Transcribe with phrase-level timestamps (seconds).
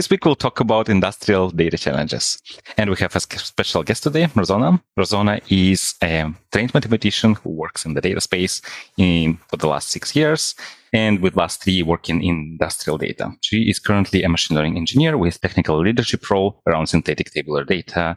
[0.00, 2.40] this week we'll talk about industrial data challenges.
[2.78, 4.80] And we have a special guest today, Rosona.
[4.98, 8.62] Rosona is a trained mathematician who works in the data space
[8.96, 10.54] in, for the last six years
[10.94, 13.30] and with last three working in industrial data.
[13.42, 18.16] She is currently a machine learning engineer with technical leadership role around synthetic tabular data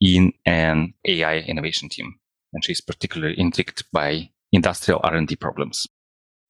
[0.00, 2.14] in an AI innovation team.
[2.54, 5.86] And she's particularly intrigued by industrial R&D problems.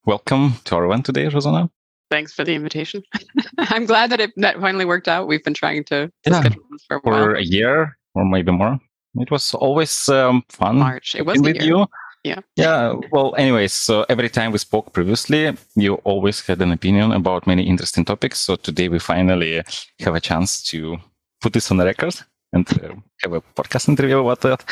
[0.06, 1.68] Welcome to our event today, Rosona.
[2.12, 3.02] Thanks for the invitation.
[3.72, 5.28] I'm glad that it that finally worked out.
[5.28, 6.42] We've been trying to, yeah,
[6.86, 7.00] for a.
[7.00, 8.78] For a year or maybe more.
[9.14, 10.76] It was always um, fun.
[10.76, 11.14] March.
[11.14, 11.86] It was with you.
[12.22, 12.40] Yeah.
[12.54, 13.00] Yeah.
[13.12, 17.62] Well, anyways, so every time we spoke previously, you always had an opinion about many
[17.62, 18.40] interesting topics.
[18.40, 19.62] So today we finally
[20.00, 20.98] have a chance to
[21.40, 22.14] put this on the record
[22.52, 24.64] and uh, have a podcast interview about that.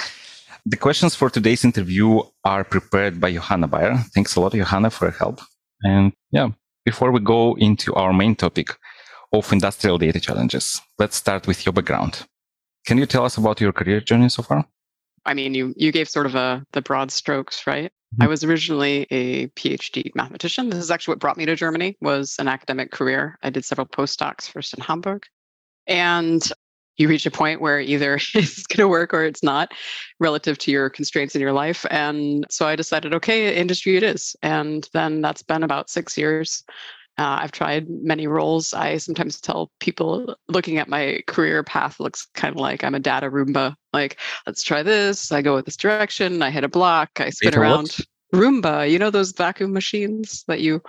[0.67, 3.97] The questions for today's interview are prepared by Johanna Bayer.
[4.15, 5.41] Thanks a lot, Johanna, for your help.
[5.83, 6.51] And yeah,
[6.85, 8.77] before we go into our main topic
[9.33, 12.27] of industrial data challenges, let's start with your background.
[12.87, 14.67] Can you tell us about your career journey so far?
[15.27, 17.93] I mean, you you gave sort of a the broad strokes, right?
[18.15, 18.23] Mm-hmm.
[18.23, 20.71] I was originally a PhD mathematician.
[20.71, 23.39] This is actually what brought me to Germany was an academic career.
[23.43, 25.25] I did several postdocs first in Hamburg.
[25.87, 26.43] And
[27.01, 29.73] you reach a point where either it's going to work or it's not
[30.21, 31.87] relative to your constraints in your life.
[31.91, 34.37] And so I decided, okay, industry it is.
[34.43, 36.63] And then that's been about six years.
[37.19, 38.73] Uh, I've tried many roles.
[38.73, 43.01] I sometimes tell people looking at my career path looks kind of like I'm a
[43.01, 43.75] data Roomba.
[43.93, 45.33] Like, let's try this.
[45.33, 46.43] I go with this direction.
[46.43, 47.11] I hit a block.
[47.19, 47.97] I spin around.
[48.33, 50.81] Roomba, you know those vacuum machines that you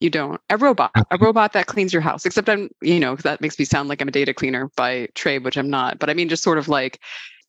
[0.00, 0.40] you don't.
[0.50, 2.26] A robot, a robot that cleans your house.
[2.26, 5.44] Except I'm, you know, that makes me sound like I'm a data cleaner by trade,
[5.44, 5.98] which I'm not.
[5.98, 7.00] But I mean, just sort of like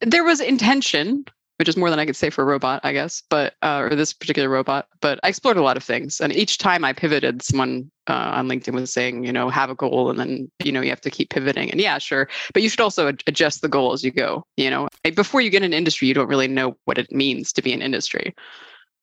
[0.01, 1.25] there was intention,
[1.57, 3.95] which is more than I could say for a robot, I guess, but uh, or
[3.95, 4.87] this particular robot.
[5.01, 8.47] But I explored a lot of things, and each time I pivoted, someone uh, on
[8.47, 11.11] LinkedIn was saying, you know, have a goal, and then you know you have to
[11.11, 11.69] keep pivoting.
[11.69, 14.45] And yeah, sure, but you should also adjust the goal as you go.
[14.55, 17.61] You know, before you get in industry, you don't really know what it means to
[17.61, 18.33] be an industry.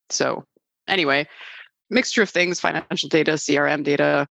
[0.08, 0.44] So
[0.88, 1.26] anyway,
[1.90, 4.26] mixture of things financial data, CRM data,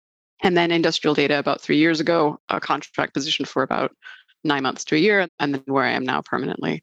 [0.42, 3.94] and then industrial data about three years ago, a contract position for about
[4.44, 6.82] nine months to a year, and then where I am now permanently.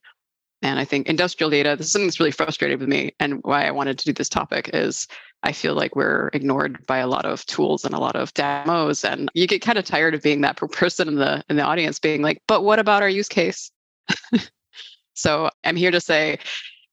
[0.62, 3.14] And I think industrial data, this is something that's really frustrated with me.
[3.20, 5.08] And why I wanted to do this topic is
[5.44, 9.06] I feel like we're ignored by a lot of tools and a lot of demos.
[9.06, 12.00] And you get kind of tired of being that person in the in the audience
[12.00, 13.72] being like, but what about our use case?
[15.14, 16.40] so I'm here to say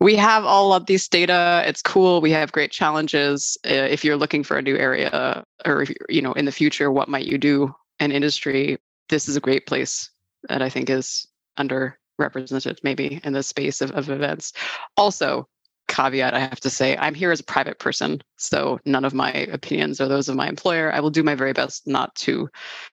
[0.02, 1.62] we have all of these data.
[1.66, 2.20] It's cool.
[2.20, 3.56] We have great challenges.
[3.64, 6.90] Uh, if you're looking for a new area or if you know in the future
[6.90, 7.74] what might you do?
[8.00, 8.78] In industry
[9.12, 10.10] this is a great place
[10.48, 14.52] that i think is underrepresented maybe in the space of, of events.
[14.96, 15.46] Also
[15.88, 19.30] caveat i have to say i'm here as a private person so none of my
[19.30, 20.90] opinions are those of my employer.
[20.92, 22.48] I will do my very best not to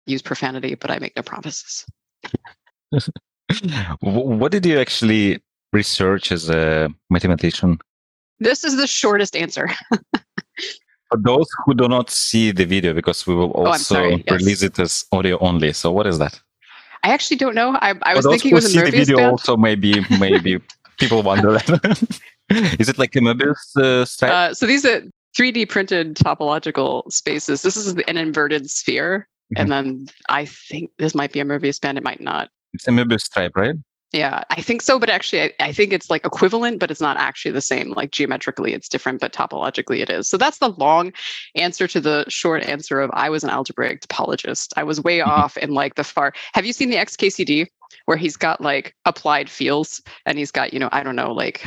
[0.07, 1.85] use profanity but i make no promises.
[4.01, 5.43] What did you actually
[5.75, 7.79] research as a mathematician?
[8.39, 9.69] This is the shortest answer.
[11.11, 14.63] For those who do not see the video, because we will oh, also oh, release
[14.63, 15.73] it as audio only.
[15.73, 16.41] So, what is that?
[17.05, 17.77] I actually don't know.
[17.83, 19.31] I, I was thinking it was a Möbius the video band.
[19.33, 20.59] also maybe maybe
[20.99, 22.21] people wonder that.
[22.81, 24.33] is it like a Möbius uh, stripe?
[24.33, 25.03] Uh, so these are
[25.39, 27.61] 3D printed topological spaces.
[27.63, 29.61] This is an inverted sphere, mm-hmm.
[29.61, 31.99] and then I think this might be a Möbius band.
[31.99, 32.49] It might not.
[32.73, 33.75] It's a Möbius stripe, right?
[34.15, 37.17] Yeah, I think so, but actually, I, I, think it's like equivalent, but it's not
[37.17, 37.91] actually the same.
[37.91, 40.29] Like geometrically, it's different, but topologically, it is.
[40.29, 41.13] So that's the long
[41.57, 44.73] answer to the short answer of I was an algebraic topologist.
[44.77, 45.31] I was way mm-hmm.
[45.31, 46.33] off in like the far.
[46.53, 47.67] Have you seen the XKCD
[48.05, 51.65] where he's got like applied fields and he's got, you know, I don't know, like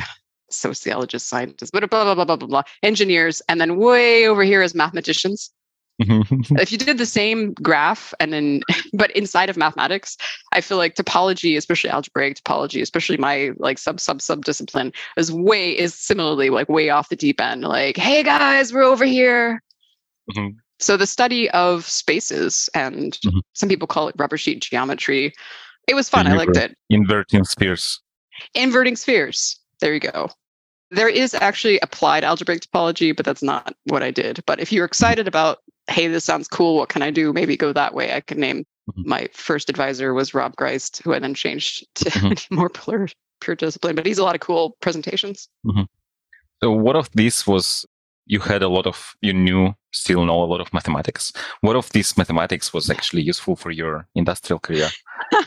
[0.50, 3.42] sociologists, scientists, but blah, blah, blah, blah, blah, blah, engineers.
[3.50, 5.50] And then way over here is mathematicians.
[6.00, 8.60] If you did the same graph and then
[8.92, 10.16] but inside of mathematics
[10.52, 15.32] i feel like topology especially algebraic topology especially my like sub sub sub discipline is
[15.32, 17.62] way is similarly like way off the deep end.
[17.62, 19.62] Like hey guys we're over here.
[20.30, 20.58] Mm-hmm.
[20.78, 23.38] so the study of spaces and mm-hmm.
[23.54, 25.32] some people call it rubber sheet geometry
[25.88, 26.26] it was fun.
[26.26, 26.76] I liked it.
[26.90, 28.00] inverting spheres.
[28.54, 29.58] Inverting spheres.
[29.80, 30.28] There you go.
[30.90, 34.42] There is actually applied algebraic topology, but that's not what I did.
[34.46, 35.58] But if you're excited about,
[35.88, 37.32] hey, this sounds cool, what can I do?
[37.32, 38.14] Maybe go that way.
[38.14, 39.08] I can name mm-hmm.
[39.08, 42.54] my first advisor was Rob Ghrist, who I then changed to mm-hmm.
[42.54, 43.08] more pure,
[43.40, 43.96] pure discipline.
[43.96, 45.48] But he's a lot of cool presentations.
[45.66, 45.82] Mm-hmm.
[46.62, 47.86] So, what of this was
[48.26, 51.32] you had a lot of you knew still know a lot of mathematics.
[51.62, 54.88] What of this mathematics was actually useful for your industrial career?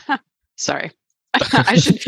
[0.56, 0.90] Sorry.
[1.52, 1.98] I should.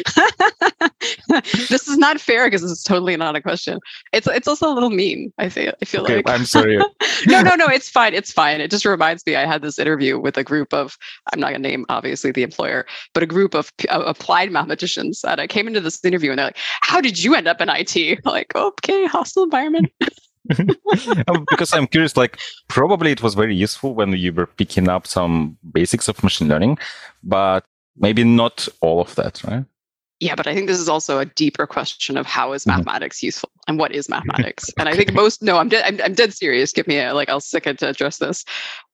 [1.68, 3.78] this is not fair because it's totally not a question.
[4.12, 5.32] It's it's also a little mean.
[5.38, 6.28] I feel I feel Okay, like.
[6.28, 6.76] I'm sorry.
[7.26, 7.66] no, no, no.
[7.66, 8.14] It's fine.
[8.14, 8.60] It's fine.
[8.60, 9.36] It just reminds me.
[9.36, 10.98] I had this interview with a group of.
[11.32, 12.84] I'm not gonna name obviously the employer,
[13.14, 15.24] but a group of uh, applied mathematicians.
[15.24, 17.70] And I came into this interview and they're like, "How did you end up in
[17.70, 19.90] IT?" I'm like, okay, hostile environment.
[21.26, 22.38] Um, because I'm curious, like
[22.68, 26.78] probably it was very useful when you were picking up some basics of machine learning,
[27.22, 27.64] but
[27.96, 29.64] maybe not all of that, right?
[30.20, 32.76] Yeah, but I think this is also a deeper question of how is Mhm.
[32.76, 34.70] mathematics useful and what is mathematics.
[34.78, 35.84] And I think most no, I'm dead.
[35.84, 36.72] I'm, I'm dead serious.
[36.72, 37.28] Give me a like.
[37.28, 38.44] I'll stick it to address this.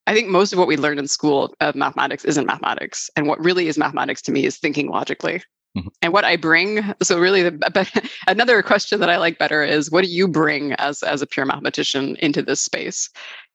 [0.06, 3.38] I think most of what we learn in school of mathematics isn't mathematics, and what
[3.44, 5.43] really is mathematics to me is thinking logically.
[5.79, 5.88] Mhm.
[6.02, 7.88] And what I bring, so really, the, but
[8.26, 11.47] another question that I like better is, what do you bring as as a pure
[11.47, 13.08] mathematician into this space?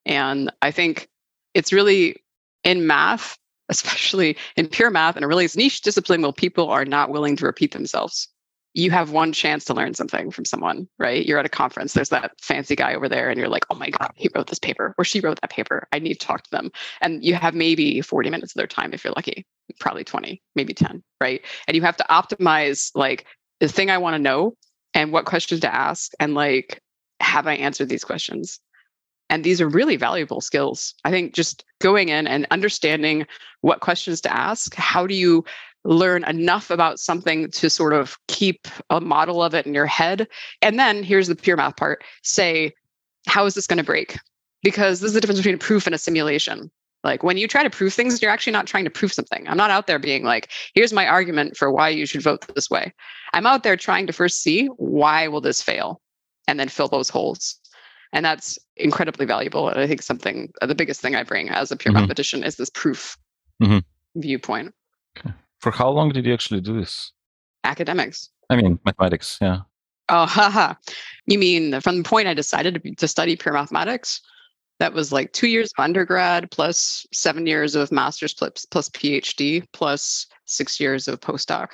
[0.06, 1.10] And I think
[1.56, 2.24] it's really
[2.64, 3.38] in math,
[3.70, 7.46] especially in pure math, and a really niche discipline where people are not willing to
[7.46, 8.28] repeat themselves.
[8.74, 11.26] You have one chance to learn something from someone, right?
[11.26, 13.90] You're at a conference, there's that fancy guy over there, and you're like, oh my
[13.90, 15.88] God, he wrote this paper, or she wrote that paper.
[15.94, 16.72] I need to talk to them.
[17.00, 19.46] And you have maybe 40 minutes of their time if you're lucky,
[19.80, 21.42] probably 20, maybe 10, right?
[21.68, 23.26] And you have to optimize like
[23.62, 24.56] the thing I want to know
[24.94, 26.82] and what questions to ask, and like,
[27.22, 28.60] have I answered these questions?
[29.30, 30.94] And these are really valuable skills.
[31.04, 33.26] I think just going in and understanding
[33.62, 35.44] what questions to ask, how do you
[35.84, 40.28] learn enough about something to sort of keep a model of it in your head?
[40.62, 42.74] And then here's the pure math part say,
[43.28, 44.18] how is this going to break?
[44.64, 46.72] Because this is the difference between a proof and a simulation.
[47.04, 49.48] Like when you try to prove things, you're actually not trying to prove something.
[49.48, 52.70] I'm not out there being like, here's my argument for why you should vote this
[52.70, 52.92] way.
[53.34, 56.02] I'm out there trying to first see why will this fail
[56.48, 57.60] and then fill those holes
[58.16, 61.70] and that's incredibly valuable and i think something uh, the biggest thing i bring as
[61.72, 61.96] a pure Mhm.
[62.00, 63.18] mathematician is this proof
[63.62, 63.84] Mhm.
[64.16, 64.74] viewpoint
[65.62, 67.12] For how long did you actually do this?
[67.64, 69.60] academics I mean, mathematics, yeah.
[70.10, 70.74] oh haha
[71.26, 74.22] you mean from the point i decided to, to study pure mathematics
[74.80, 79.66] that was like two years of undergrad plus seven years of master's plus, plus phd
[79.74, 81.70] plus six years of postdoc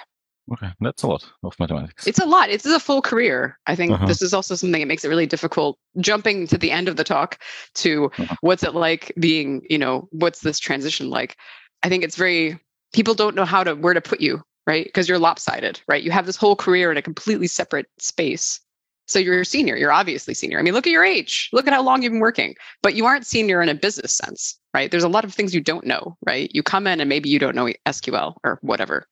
[0.51, 2.05] Okay, that's a lot of mathematics.
[2.07, 2.49] it's a lot.
[2.49, 3.57] It's a full career.
[3.67, 4.05] I think Uh-huh.
[4.05, 7.03] this is also something that makes it really difficult jumping to the end of the
[7.03, 7.37] talk
[7.75, 8.35] to Uh-huh.
[8.41, 11.37] what's it like being you know what's this transition like?
[11.83, 12.59] I think it's very
[12.93, 14.85] people don't know how to where to put you right?
[14.85, 16.03] Because you're lopsided right?
[16.03, 18.59] You have this whole career in a completely separate space.
[19.07, 20.59] So you're a senior you're obviously senior.
[20.59, 21.49] I mean look at your age.
[21.53, 22.55] Look at how long you've been working.
[22.83, 24.91] But you aren't senior in a business sense right?
[24.91, 26.49] There's a lot of things you don't know right?
[26.53, 29.07] You come in and maybe you don't know sql or whatever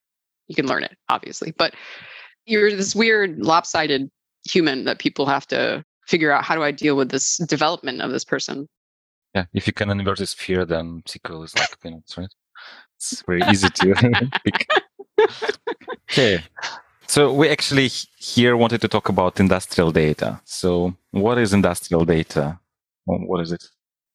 [0.49, 1.73] you can learn it obviously but
[2.45, 4.09] you're this weird lopsided
[4.45, 8.11] human that people have to figure out how do i deal with this development of
[8.11, 8.67] this person
[9.35, 12.33] Yeah, if you can invert this sphere, then SQL is like peanuts, right?
[12.97, 13.93] It's very easy to
[14.43, 14.67] pick.
[16.11, 16.43] Okay.
[17.07, 20.41] So we actually here wanted to talk about industrial data.
[20.45, 22.59] So what is industrial data?
[23.05, 23.63] What is it?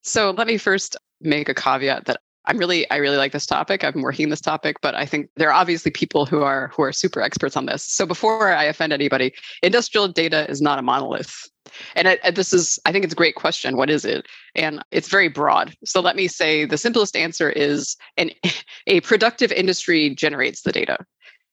[0.02, 3.84] So let me first make a caveat that I'm really I really like this topic.
[3.84, 6.82] I've been working this topic, but I think there are obviously people who are who
[6.82, 7.84] are super experts on this.
[7.84, 9.32] So before I offend anybody,
[9.62, 11.48] industrial data is not a monolith.
[11.96, 13.76] And this is I think it's a great question.
[13.76, 14.26] What is it?
[14.54, 15.74] And it's very broad.
[15.84, 18.30] So let me say the simplest answer is an
[18.86, 20.98] a productive industry generates the data.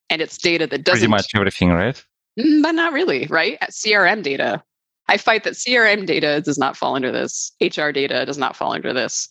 [0.10, 2.04] And it's data that doesn't pretty much everything, right?
[2.38, 3.58] Mm, but not really, right?
[3.70, 4.62] CRM data.
[5.08, 7.52] I fight that CRM data does not fall under this.
[7.60, 9.28] HR data does not fall under this.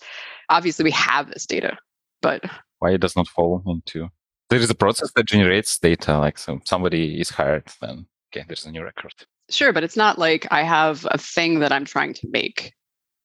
[0.49, 1.79] Obviously, we have this data,
[2.23, 2.45] but
[2.81, 4.09] Why it does not fall into?
[4.51, 6.19] There is a process that generates data.
[6.19, 9.15] Like so, somebody is hired, then okay, there's a new record.
[9.49, 12.73] sure, but it's not like I have a thing that I'm trying to make.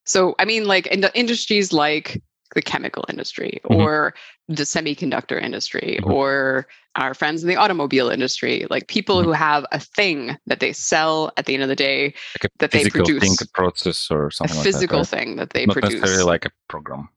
[0.06, 2.22] So, I mean, like in the industries like
[2.54, 3.76] the chemical industry Mhm.
[3.76, 4.14] or
[4.48, 6.12] the semiconductor industry Mhm.
[6.14, 9.24] or our friends in the automobile industry, like people Mhm.
[9.26, 12.50] who have a thing that they sell at the end of the day, Like a
[12.60, 13.22] That they produce.
[13.22, 15.18] thing, a process, or a something physical like that.
[15.18, 15.66] thing that they?
[15.66, 16.00] Not produce.
[16.02, 17.10] necessarily like a program.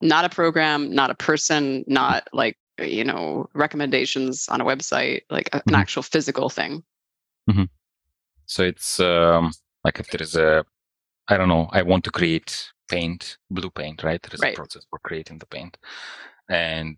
[0.00, 5.48] not a program, not a person, not like, you know, recommendations on a website, like
[5.54, 5.78] a- an Mhm.
[5.78, 6.82] actual physical thing.
[8.46, 9.52] So it's um,
[9.84, 10.64] like if there is a,
[11.28, 14.22] I don't know, I want to create paint, blue paint, right?
[14.22, 14.52] There is Right.
[14.54, 15.76] a process for creating the paint,
[16.48, 16.96] and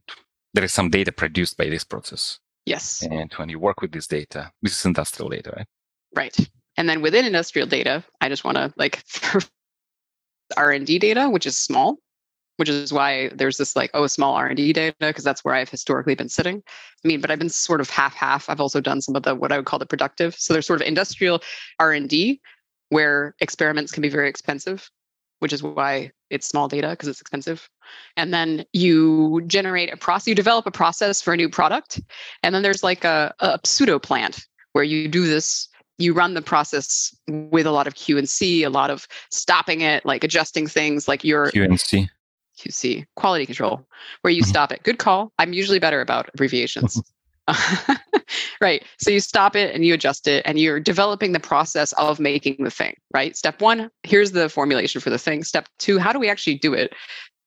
[0.55, 2.41] there is some data produced by this process.
[2.65, 5.67] Yes, And when you work with this data, this is industrial data, right?
[6.17, 6.37] right.
[6.77, 9.05] And then within industrial data, I just want to like
[10.57, 11.99] R&D data, which is small,
[12.57, 16.15] which is why there's this like, oh, small R&D data, because that's where I've historically
[16.15, 16.63] been sitting.
[17.05, 18.51] I mean, but I've been sort of half-half.
[18.51, 20.35] I've also done some of the, what I would call the productive.
[20.35, 21.43] So there's sort of industrial
[21.79, 22.41] R&D
[22.89, 24.91] where experiments can be very expensive
[25.41, 27.69] which is why it's small data because it's expensive.
[28.17, 32.01] And then you generate a process, you develop a process for a new product.
[32.43, 36.43] And then there's like a, a pseudo plant where you do this you run the
[36.43, 40.67] process with a lot of Q and C, a lot of stopping it, like adjusting
[40.67, 42.09] things, like your Q and C.
[42.59, 43.87] QC, quality control,
[44.23, 44.49] where you mm-hmm.
[44.49, 44.83] stop it.
[44.83, 45.33] Good call.
[45.39, 47.03] I'm usually better about abbreviations.
[48.61, 48.85] right.
[48.99, 52.57] So you stop it and you adjust it and you're developing the process of making
[52.59, 53.37] the thing, right?
[53.37, 55.45] Step one, here's the formulation for the thing.
[55.45, 56.93] Step two, how do we actually do it?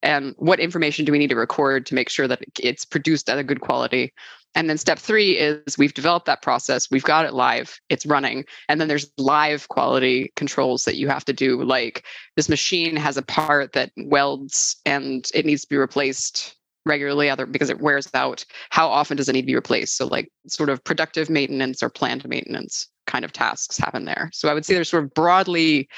[0.01, 3.37] And what information do we need to record to make sure that it's produced at
[3.37, 4.13] a good quality?
[4.55, 8.45] And then step three is we've developed that process, we've got it live, it's running.
[8.67, 11.63] And then there's live quality controls that you have to do.
[11.63, 16.55] Like this machine has a part that welds and it needs to be replaced
[16.85, 18.45] regularly other because it wears out.
[18.69, 19.97] How often does it need to be replaced?
[19.97, 24.29] So like sort of productive maintenance or planned maintenance kind of tasks happen there.
[24.33, 25.89] So I would say there's sort of broadly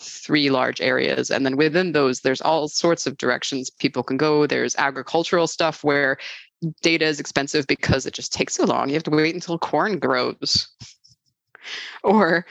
[0.00, 1.30] three large areas.
[1.30, 4.46] And then within those, there's all sorts of directions people can go.
[4.46, 6.18] There's agricultural stuff where
[6.82, 8.88] data is expensive because it just takes so long.
[8.88, 10.68] You have to wait until corn grows.
[12.04, 12.44] or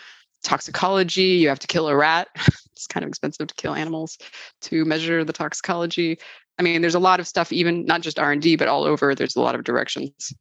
[0.43, 2.27] toxicology, you have to kill a rat.
[2.71, 4.17] it's kind of expensive to kill animals
[4.61, 6.17] to measure the toxicology.
[6.59, 9.13] I mean, there's a lot of stuff, even not just R&D, but all over.
[9.13, 10.33] There's a lot of directions.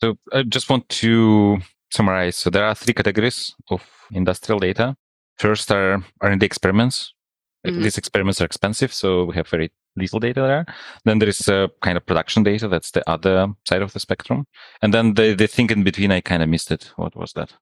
[0.00, 1.58] So I just want to
[1.90, 2.36] summarize.
[2.36, 3.82] So there are three categories of
[4.12, 4.96] industrial data.
[5.38, 7.14] First are R&D experiments.
[7.66, 7.82] Mm-hmm.
[7.82, 10.66] These experiments are expensive, so we have very little data there.
[11.04, 12.68] Then there is a kind of production data.
[12.68, 14.46] That's the other side of the spectrum.
[14.82, 16.92] And then the, the thing in between, I kind of missed it.
[16.96, 17.52] What was that?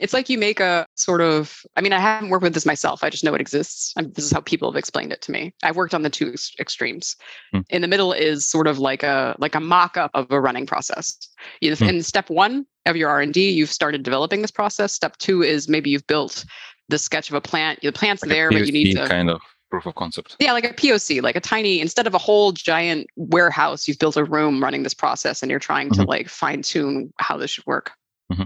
[0.00, 3.04] It's like you make a sort of, I mean, I haven't worked with this myself.
[3.04, 3.92] I just know it exists.
[3.96, 5.54] I mean, this is how people have explained it to me.
[5.62, 7.16] I've worked on the two extremes.
[7.52, 7.60] Hmm.
[7.68, 11.16] In the middle is sort of like a like a mock-up of a running process.
[11.60, 12.00] In hmm.
[12.00, 14.92] step one of your R&D, you've started developing this process.
[14.92, 16.44] Step two is maybe you've built
[16.88, 17.80] the sketch of a plant.
[17.82, 19.40] The plant's like there, but you need to kind of
[19.70, 20.36] proof of concept.
[20.40, 24.16] Yeah, like a POC, like a tiny, instead of a whole giant warehouse, you've built
[24.16, 26.02] a room running this process and you're trying mm-hmm.
[26.02, 27.92] to like fine tune how this should work.
[28.32, 28.44] Mm-hmm.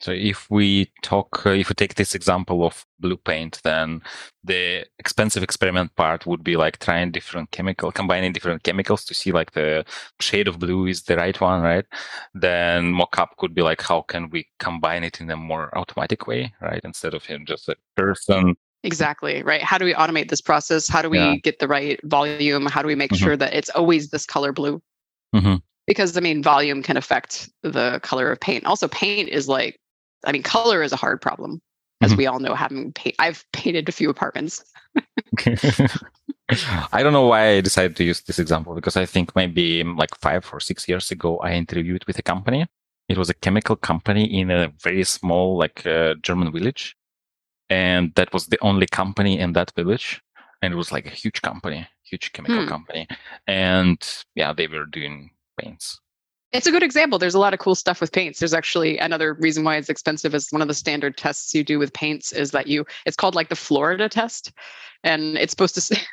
[0.00, 4.02] So if we talk, uh, if we take this example of blue paint, then
[4.44, 9.32] the expensive experiment part would be like trying different chemical, combining different chemicals to see
[9.32, 9.84] like the
[10.20, 11.86] shade of blue is the right one, right?
[12.34, 16.52] Then mock-up could be like, how can we combine it in a more automatic way,
[16.60, 16.80] right?
[16.84, 19.62] Instead of him just a person Exactly, right.
[19.62, 20.86] How do we automate this process?
[20.86, 21.36] How do we yeah.
[21.42, 22.66] get the right volume?
[22.66, 23.24] How do we make mm-hmm.
[23.24, 24.80] sure that it's always this color blue?
[25.34, 25.56] Mm-hmm.
[25.88, 28.64] Because I mean, volume can affect the color of paint.
[28.64, 29.80] Also, paint is like,
[30.26, 31.62] I mean, color is a hard problem,
[32.02, 32.18] as mm-hmm.
[32.18, 32.54] we all know.
[32.54, 34.64] Having paint, I've painted a few apartments.
[36.92, 40.14] I don't know why I decided to use this example because I think maybe like
[40.20, 42.66] five or six years ago, I interviewed with a company.
[43.08, 46.96] It was a chemical company in a very small, like uh, German village
[47.68, 50.22] and that was the only company in that village
[50.62, 52.68] and it was like a huge company huge chemical hmm.
[52.68, 53.08] company
[53.46, 55.30] and yeah they were doing
[55.60, 56.00] paints
[56.56, 59.34] it's a good example there's a lot of cool stuff with paints there's actually another
[59.34, 62.50] reason why it's expensive is one of the standard tests you do with paints is
[62.50, 64.52] that you it's called like the florida test
[65.04, 65.96] and it's supposed to say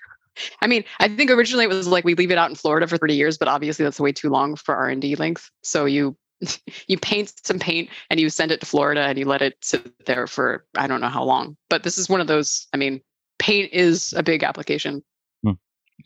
[0.62, 2.97] I mean, I think originally it was like we leave it out in Florida for
[2.97, 5.51] 30 years, but obviously that's way too long for R&D length.
[5.62, 6.17] So you
[6.88, 10.05] you paint some paint and you send it to Florida and you let it sit
[10.05, 11.57] there for I don't know how long.
[11.69, 12.67] But this is one of those.
[12.73, 13.01] I mean,
[13.39, 15.03] paint is a big application.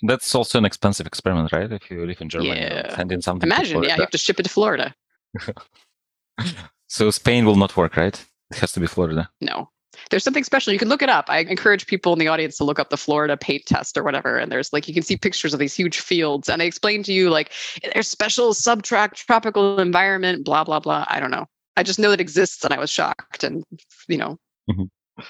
[0.03, 1.71] That's also an expensive experiment, right?
[1.71, 2.95] If you live in Germany, yeah.
[2.95, 3.47] send in something.
[3.47, 4.93] Imagine, yeah, you have to ship it to Florida.
[6.87, 8.25] so Spain will not work, right?
[8.51, 9.29] It has to be Florida.
[9.41, 9.69] No,
[10.09, 10.73] there's something special.
[10.73, 11.25] You can look it up.
[11.29, 14.37] I encourage people in the audience to look up the Florida paint test or whatever.
[14.37, 16.49] And there's like, you can see pictures of these huge fields.
[16.49, 17.51] And I explain to you, like,
[17.93, 21.05] there's special subtract tropical environment, blah, blah, blah.
[21.09, 21.45] I don't know.
[21.75, 23.43] I just know it exists and I was shocked.
[23.43, 23.63] And,
[24.07, 24.37] you know.
[24.69, 25.21] Mm-hmm.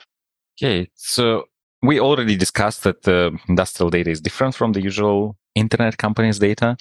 [0.59, 0.89] Okay.
[0.95, 1.45] So
[1.87, 6.75] we already discussed that the industrial data is different from the usual internet companies' data.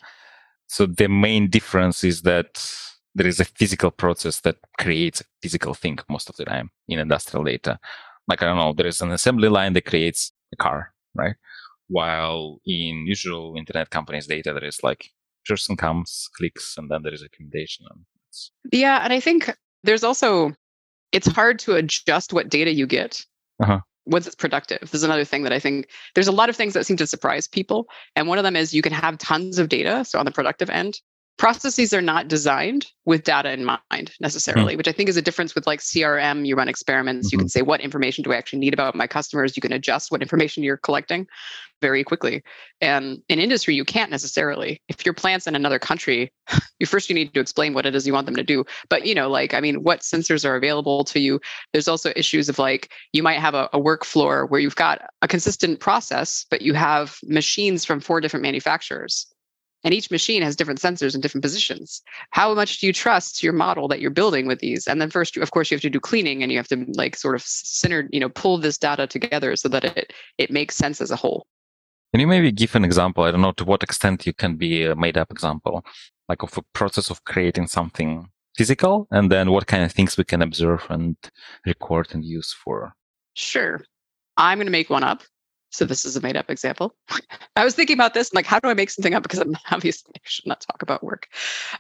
[0.67, 2.51] So the main difference is that
[3.15, 6.99] there is a physical process that creates a physical thing most of the time in
[6.99, 7.79] industrial data.
[8.27, 11.37] Like, I don't know, there is an assembly line that creates a car, right?
[11.87, 15.11] While in usual internet companies data, there is like
[15.49, 17.87] person comes, clicks, and then there is a recommendation.
[18.73, 18.99] Yeah.
[19.05, 20.53] And I think there's also,
[21.13, 23.25] it's hard to adjust what data you get.
[23.63, 24.81] Uh-huh once it's productive.
[24.81, 27.07] This is another thing that I think there's a lot of things that seem to
[27.07, 27.89] surprise people.
[28.15, 30.05] And one of them is you can have tons of data.
[30.05, 31.01] So on the productive end,
[31.39, 34.79] processes are not designed with data in mind necessarily mm-hmm.
[34.79, 37.35] which i think is a difference with like crm you run experiments mm-hmm.
[37.35, 39.57] you can say what information do i actually need about my customers?
[39.57, 41.27] You can adjust what information you're collecting
[41.83, 42.43] very quickly.
[42.81, 44.81] And in industry you can't necessarily.
[44.89, 46.33] If your plant's in another country
[46.81, 48.65] you first you need to explain what it is you want them to do.
[48.89, 51.41] But you know like i mean what sensors are available to you?
[51.73, 55.03] There's also issues of like you might have a, a work floor where you've got
[55.23, 59.27] a consistent process but you have machines from four different manufacturers
[59.87, 62.03] and each machine has different sensors in different positions.
[62.31, 64.89] How much do you trust your model that you're building with these?
[64.89, 67.17] And then first of course you have to do cleaning and you have to like
[67.17, 71.01] sort of center you know pull this data together so that it it makes sense
[71.01, 71.47] as a whole.
[72.13, 73.23] Can you maybe give an example?
[73.23, 75.85] I don't know to what extent you can be a made up example
[76.29, 80.25] like of a process of creating something physical and then what kind of things we
[80.25, 81.17] can observe and
[81.65, 82.93] record and use for
[83.35, 83.85] sure.
[84.37, 85.23] I'm going to make one up
[85.71, 86.95] so this is a made up example.
[87.57, 89.23] I was thinking about this, like, how do I make something up?
[89.23, 91.29] Because I'm obviously I should not talk about work.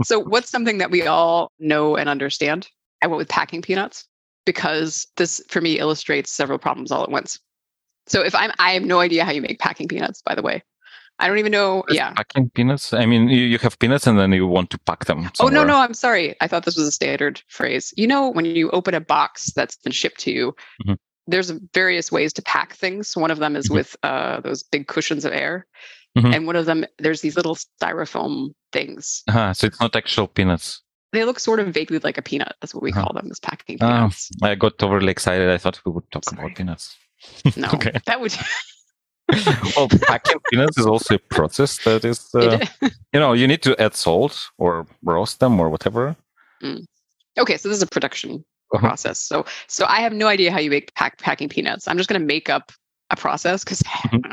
[0.05, 2.69] So what's something that we all know and understand?
[3.03, 4.07] I went with packing peanuts
[4.45, 7.39] because this for me illustrates several problems all at once.
[8.07, 10.63] So if I'm I have no idea how you make packing peanuts, by the way.
[11.19, 11.83] I don't even know.
[11.89, 12.13] yeah.
[12.13, 12.93] Packing peanuts?
[12.93, 15.31] I mean, you, you have peanuts and then you want to pack them.
[15.35, 15.61] Somewhere.
[15.61, 15.79] Oh, no, no.
[15.79, 16.37] I'm sorry.
[16.43, 17.95] I thought this was a standard phrase.
[17.97, 20.93] You know, when you open a box that's been shipped to you, mm-hmm
[21.27, 23.17] there's various ways to pack things.
[23.17, 23.75] One of them is mm-hmm.
[23.75, 25.67] with uh, those big cushions of air.
[26.17, 26.33] Mm-hmm.
[26.33, 29.23] And one of them, there's these little styrofoam things.
[29.29, 30.83] Uh-huh, so it's not actual peanuts.
[31.13, 32.55] They look sort of vaguely like a peanut.
[32.61, 33.05] That's what we uh-huh.
[33.05, 34.31] call them, is packing oh, peanuts.
[34.43, 35.51] I got overly excited.
[35.51, 36.43] I thought we would talk Sorry.
[36.43, 36.97] about peanuts.
[37.57, 37.93] No, okay.
[38.07, 38.35] that would.
[39.77, 43.79] well, packing peanuts is also a process that is, uh, you know, you need to
[43.81, 46.17] add salt or roast them or whatever.
[46.63, 46.85] Mm.
[47.39, 48.45] Okay, so this is a production
[48.77, 48.89] uh-huh.
[48.89, 49.19] process.
[49.19, 51.89] So so I have no idea how you make pack, packing peanuts.
[51.89, 52.73] I'm just going to make up
[53.11, 54.33] a process because mm-hmm.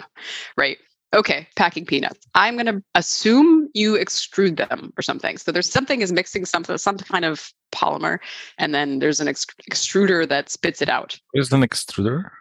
[0.57, 0.77] right.
[1.13, 2.25] Okay, packing peanuts.
[2.33, 5.37] I'm going to assume you extrude them or something.
[5.37, 8.17] So there's something is mixing something, some kind of polymer,
[8.57, 11.19] and then there's an ex- extruder that spits it out.
[11.35, 12.31] There's an extruder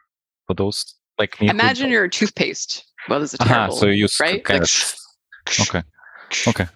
[0.46, 2.84] for those like imagine your toothpaste.
[3.08, 3.74] Well, this is terrible.
[3.74, 4.42] Uh-huh, so you right?
[4.48, 4.94] Like, of,
[5.60, 5.82] okay.
[6.46, 6.66] Okay.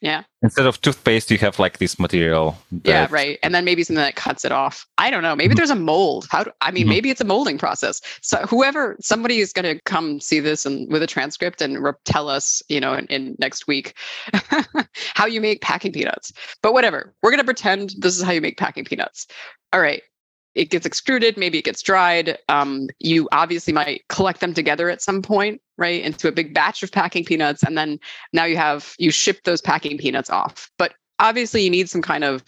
[0.00, 0.24] Yeah.
[0.42, 2.58] Instead of toothpaste, you have like this material.
[2.84, 3.38] yeah, right.
[3.42, 4.86] And then maybe something that cuts it off.
[4.98, 5.36] I don't know.
[5.36, 5.56] Maybe mm-hmm.
[5.56, 6.26] there's a mold.
[6.30, 6.44] How?
[6.44, 6.90] Do, I mean, mm-hmm.
[6.90, 8.00] maybe it's a molding process.
[8.22, 11.92] So whoever, somebody is going to come see this and with a transcript and re-
[12.04, 13.94] tell us, you know, in, in next week
[15.14, 16.32] how you make packing peanuts.
[16.62, 17.14] But whatever.
[17.22, 19.26] We're going to pretend this is how you make packing peanuts.
[19.72, 20.02] All right
[20.54, 22.38] it gets extruded, maybe it gets dried.
[22.48, 26.82] Um, you obviously might collect them together at some point, right, into a big batch
[26.82, 27.98] of packing peanuts, and then
[28.32, 30.70] now you have you ship those packing peanuts off.
[30.78, 32.44] But obviously, you need some kind of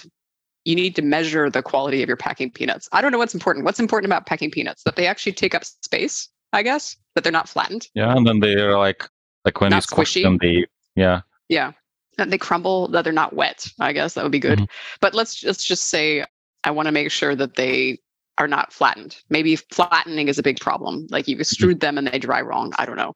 [0.64, 2.88] you need to measure the quality of your packing peanuts.
[2.92, 3.64] I don't know what's important.
[3.64, 4.82] What's important about packing peanuts?
[4.84, 6.96] That they actually take up space, I guess.
[7.14, 7.88] That they're not flattened.
[7.94, 9.08] Yeah, and then they're like
[9.44, 11.72] like when not you squish them, they yeah yeah
[12.18, 12.88] that they crumble.
[12.88, 13.66] That they're not wet.
[13.80, 14.58] I guess that would be good.
[14.58, 14.98] Mm-hmm.
[15.00, 16.24] But let's let's just say
[16.64, 17.98] I want to make sure that they
[18.38, 19.16] are not flattened.
[19.30, 21.06] Maybe flattening is a big problem.
[21.10, 21.42] Like you mm-hmm.
[21.42, 22.72] extrude them and they dry wrong.
[22.78, 23.14] I don't know.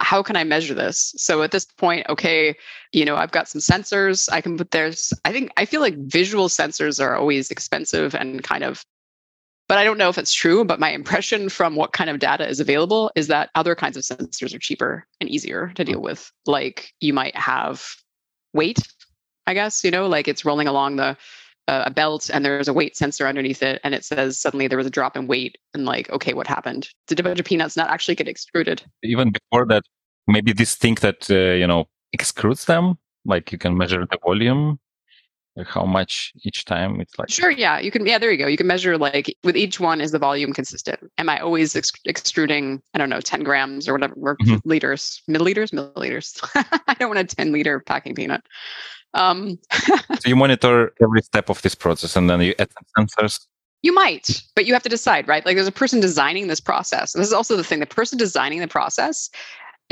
[0.00, 1.14] How can I measure this?
[1.16, 2.56] So at this point, okay,
[2.92, 4.30] you know, I've got some sensors.
[4.30, 8.42] I can put there's I think I feel like visual sensors are always expensive and
[8.42, 8.84] kind of
[9.68, 10.64] but I don't know if it's true.
[10.64, 14.02] But my impression from what kind of data is available is that other kinds of
[14.02, 16.30] sensors are cheaper and easier to deal with.
[16.46, 17.84] Like you might have
[18.52, 18.78] weight,
[19.46, 21.16] I guess, you know, like it's rolling along the
[21.68, 24.86] a belt and there's a weight sensor underneath it and it says suddenly there was
[24.86, 26.88] a drop in weight and like okay what happened?
[27.06, 29.84] Did a bunch of peanuts not actually get extruded even before that
[30.26, 34.78] maybe this thing that uh, you know extrudes them like you can measure the volume
[35.56, 38.46] like how much each time it's like sure yeah you can yeah there you go.
[38.46, 40.98] You can measure like with each one is the volume consistent?
[41.18, 44.56] Am i always ex- extruding i don't know 10 grams or whatever mm-hmm.
[44.64, 46.40] liters milliliters milliliters?
[46.88, 48.42] I don't want a 10 liter packing peanut
[49.14, 53.46] um, so you monitor every step of this process and then you add some sensors?
[53.82, 55.44] You might, but you have to decide, right?
[55.44, 57.14] Like there's a person designing this process.
[57.14, 59.28] And this is also the thing the person designing the process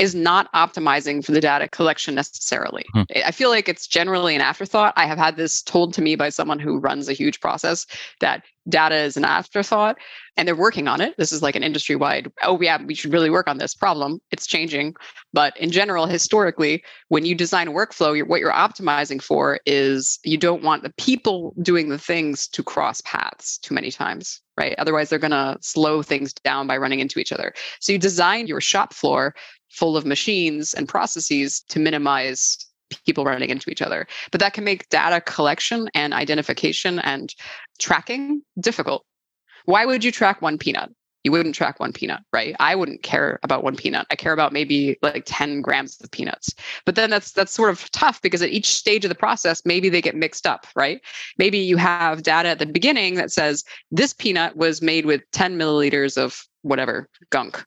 [0.01, 2.83] is not optimizing for the data collection necessarily.
[2.91, 3.03] Hmm.
[3.23, 4.93] I feel like it's generally an afterthought.
[4.97, 7.85] I have had this told to me by someone who runs a huge process
[8.19, 9.97] that data is an afterthought
[10.37, 11.13] and they're working on it.
[11.17, 14.19] This is like an industry wide, oh, yeah, we should really work on this problem.
[14.31, 14.95] It's changing.
[15.33, 20.17] But in general, historically, when you design a workflow, you're, what you're optimizing for is
[20.23, 24.73] you don't want the people doing the things to cross paths too many times, right?
[24.79, 27.53] Otherwise, they're going to slow things down by running into each other.
[27.79, 29.35] So you design your shop floor
[29.71, 32.57] full of machines and processes to minimize
[33.05, 34.05] people running into each other.
[34.31, 37.33] But that can make data collection and identification and
[37.79, 39.05] tracking difficult.
[39.65, 40.91] Why would you track one peanut?
[41.23, 42.55] You wouldn't track one peanut, right?
[42.59, 44.07] I wouldn't care about one peanut.
[44.09, 46.53] I care about maybe like 10 grams of peanuts.
[46.83, 49.87] But then that's that's sort of tough because at each stage of the process, maybe
[49.87, 50.99] they get mixed up, right?
[51.37, 55.59] Maybe you have data at the beginning that says this peanut was made with 10
[55.59, 57.63] milliliters of whatever gunk.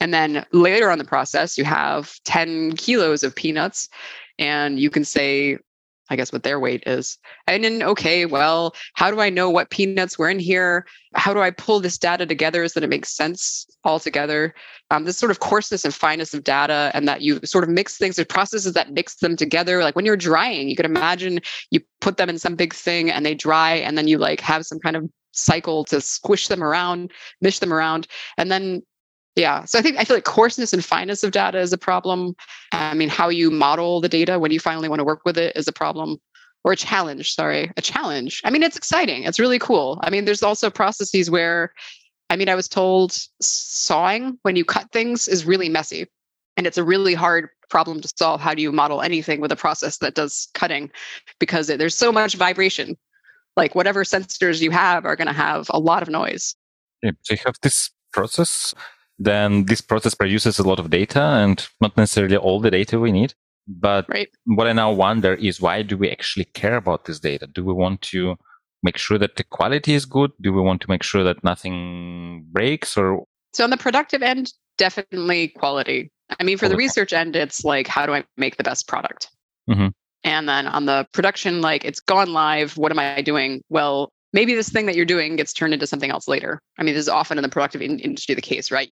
[0.00, 3.88] And then later on the process, you have 10 kilos of peanuts,
[4.38, 5.58] and you can say,
[6.10, 7.18] I guess what their weight is.
[7.46, 10.86] And then, okay, well, how do I know what peanuts were in here?
[11.14, 14.54] How do I pull this data together so that it makes sense all together?
[14.90, 17.96] Um, this sort of coarseness and fineness of data, and that you sort of mix
[17.96, 19.82] things, there's processes that mix them together.
[19.82, 23.24] Like when you're drying, you could imagine you put them in some big thing and
[23.24, 27.12] they dry, and then you like have some kind of cycle to squish them around,
[27.40, 28.06] mish them around.
[28.36, 28.82] And then
[29.36, 29.64] yeah.
[29.64, 32.34] So I think I feel like coarseness and fineness of data is a problem.
[32.72, 35.56] I mean, how you model the data when you finally want to work with it
[35.56, 36.18] is a problem
[36.62, 37.34] or a challenge.
[37.34, 38.40] Sorry, a challenge.
[38.44, 39.24] I mean, it's exciting.
[39.24, 39.98] It's really cool.
[40.02, 41.72] I mean, there's also processes where,
[42.30, 46.06] I mean, I was told sawing when you cut things is really messy
[46.56, 48.40] and it's a really hard problem to solve.
[48.40, 50.90] How do you model anything with a process that does cutting?
[51.40, 52.96] Because there's so much vibration.
[53.56, 56.56] Like whatever sensors you have are going to have a lot of noise.
[57.02, 58.74] Yeah, you have this process
[59.18, 63.12] then this process produces a lot of data and not necessarily all the data we
[63.12, 63.34] need.
[63.66, 64.28] But right.
[64.44, 67.46] what I now wonder is why do we actually care about this data?
[67.46, 68.36] Do we want to
[68.82, 70.32] make sure that the quality is good?
[70.40, 73.24] Do we want to make sure that nothing breaks or?
[73.54, 76.10] So on the productive end, definitely quality.
[76.38, 79.28] I mean, for the research end, it's like, how do I make the best product?
[79.68, 79.88] Mm-hmm.
[80.24, 82.76] And then on the production, like it's gone live.
[82.76, 83.62] What am I doing?
[83.68, 86.60] Well, maybe this thing that you're doing gets turned into something else later.
[86.78, 88.90] I mean, this is often in the productive in- industry the case, right?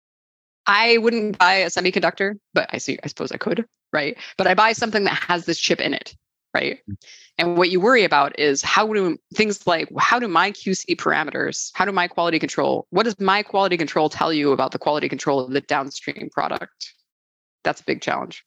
[0.65, 4.17] I wouldn't buy a semiconductor, but I see I suppose I could, right?
[4.38, 6.15] But I buy something that has this chip in it,
[6.54, 6.80] right?
[6.89, 6.95] Mm.
[7.38, 11.71] And what you worry about is how do things like how do my QC parameters,
[11.74, 15.10] how do my quality control, what does my quality control tell you about the quality
[15.10, 16.93] control of the downstream product?
[17.63, 18.43] That's a big challenge.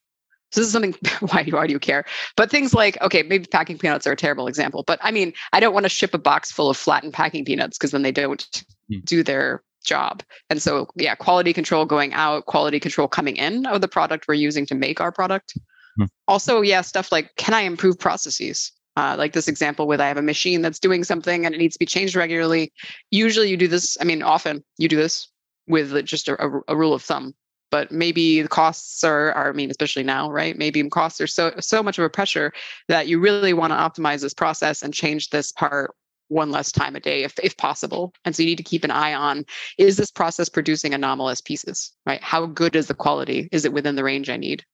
[0.52, 2.04] So this is something why, why do you care?
[2.36, 5.58] But things like, okay, maybe packing peanuts are a terrible example, but I mean, I
[5.58, 8.46] don't want to ship a box full of flattened packing peanuts because then they don't
[8.90, 9.04] mm.
[9.04, 10.22] do their job.
[10.50, 14.34] And so, yeah, quality control going out, quality control coming in of the product we're
[14.34, 15.56] using to make our product.
[15.96, 16.06] Hmm.
[16.26, 18.72] Also, yeah, stuff like can I improve processes?
[18.96, 21.74] Uh, like this example with I have a machine that's doing something and it needs
[21.74, 22.72] to be changed regularly.
[23.10, 23.96] Usually, you do this.
[24.00, 25.28] I mean, often you do this
[25.66, 27.34] with just a, a, a rule of thumb.
[27.70, 30.56] But maybe the costs are, are, I mean, especially now, right?
[30.56, 32.52] Maybe costs are so so much of a pressure
[32.86, 35.92] that you really want to optimize this process and change this part
[36.28, 38.12] one less time a day if, if possible.
[38.24, 39.44] And so you need to keep an eye on
[39.78, 42.22] is this process producing anomalous pieces, right?
[42.22, 43.48] How good is the quality?
[43.52, 44.64] Is it within the range I need?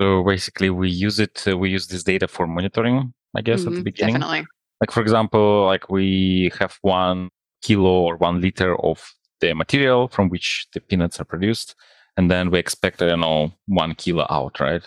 [0.00, 3.68] So basically, we use it, uh, we use this data for monitoring, I guess, mm-hmm,
[3.68, 4.14] at the mm-hmm, beginning.
[4.14, 4.46] Definitely.
[4.80, 7.30] Like, for example, like we have one
[7.62, 11.74] kilo or one liter of the material from which the peanuts are produced.
[12.18, 14.82] And then we expect, I don't know, one kilo out, right?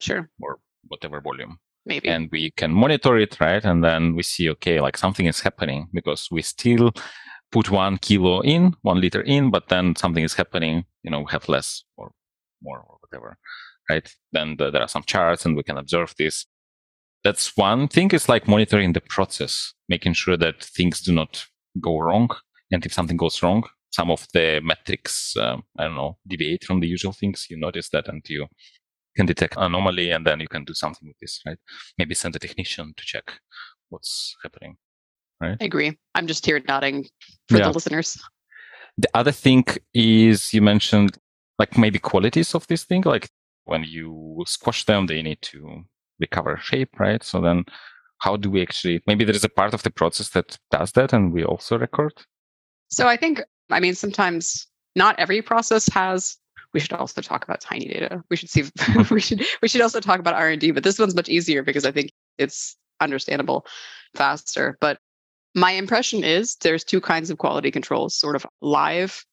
[0.00, 0.28] Sure.
[0.40, 2.08] Or whatever volume maybe.
[2.08, 3.64] and we can monitor it right?
[3.64, 6.92] And then we see okay like something is happening because we still
[7.50, 11.26] put one kilo in one liter in but then something is happening you know we
[11.30, 12.12] have less or
[12.62, 13.36] more or whatever
[13.90, 14.14] right?
[14.32, 16.46] Then the, there are some charts and we can observe this.
[17.24, 18.10] That's one thing.
[18.12, 21.46] Is like monitoring the process making sure that things do not
[21.80, 22.30] go wrong.
[22.70, 26.80] And if something goes wrong some of the metrics um, i don't know deviate from
[26.80, 27.46] the usual things.
[27.50, 28.46] You notice that and you
[29.16, 31.58] can detect anomaly and then you can do something with this, right?
[31.98, 33.32] Maybe send a technician to check
[33.88, 34.76] what's happening,
[35.40, 35.56] right?
[35.60, 35.98] I agree.
[36.14, 37.06] I'm just here nodding
[37.48, 37.64] for yeah.
[37.64, 38.20] the listeners.
[38.98, 41.18] The other thing is you mentioned
[41.58, 43.28] like maybe qualities of this thing, like
[43.64, 45.84] when you squash them, they need to
[46.18, 47.22] recover shape, right?
[47.22, 47.64] So then
[48.18, 51.12] how do we actually, maybe there is a part of the process that does that
[51.12, 52.12] and we also record?
[52.88, 56.36] So I think, I mean, sometimes not every process has
[56.72, 58.22] we should also talk about tiny data.
[58.30, 58.64] We should see
[59.10, 61.92] we should we should also talk about R&D, but this one's much easier because I
[61.92, 63.66] think it's understandable
[64.14, 64.76] faster.
[64.80, 64.98] But
[65.54, 69.24] my impression is there's two kinds of quality controls, sort of live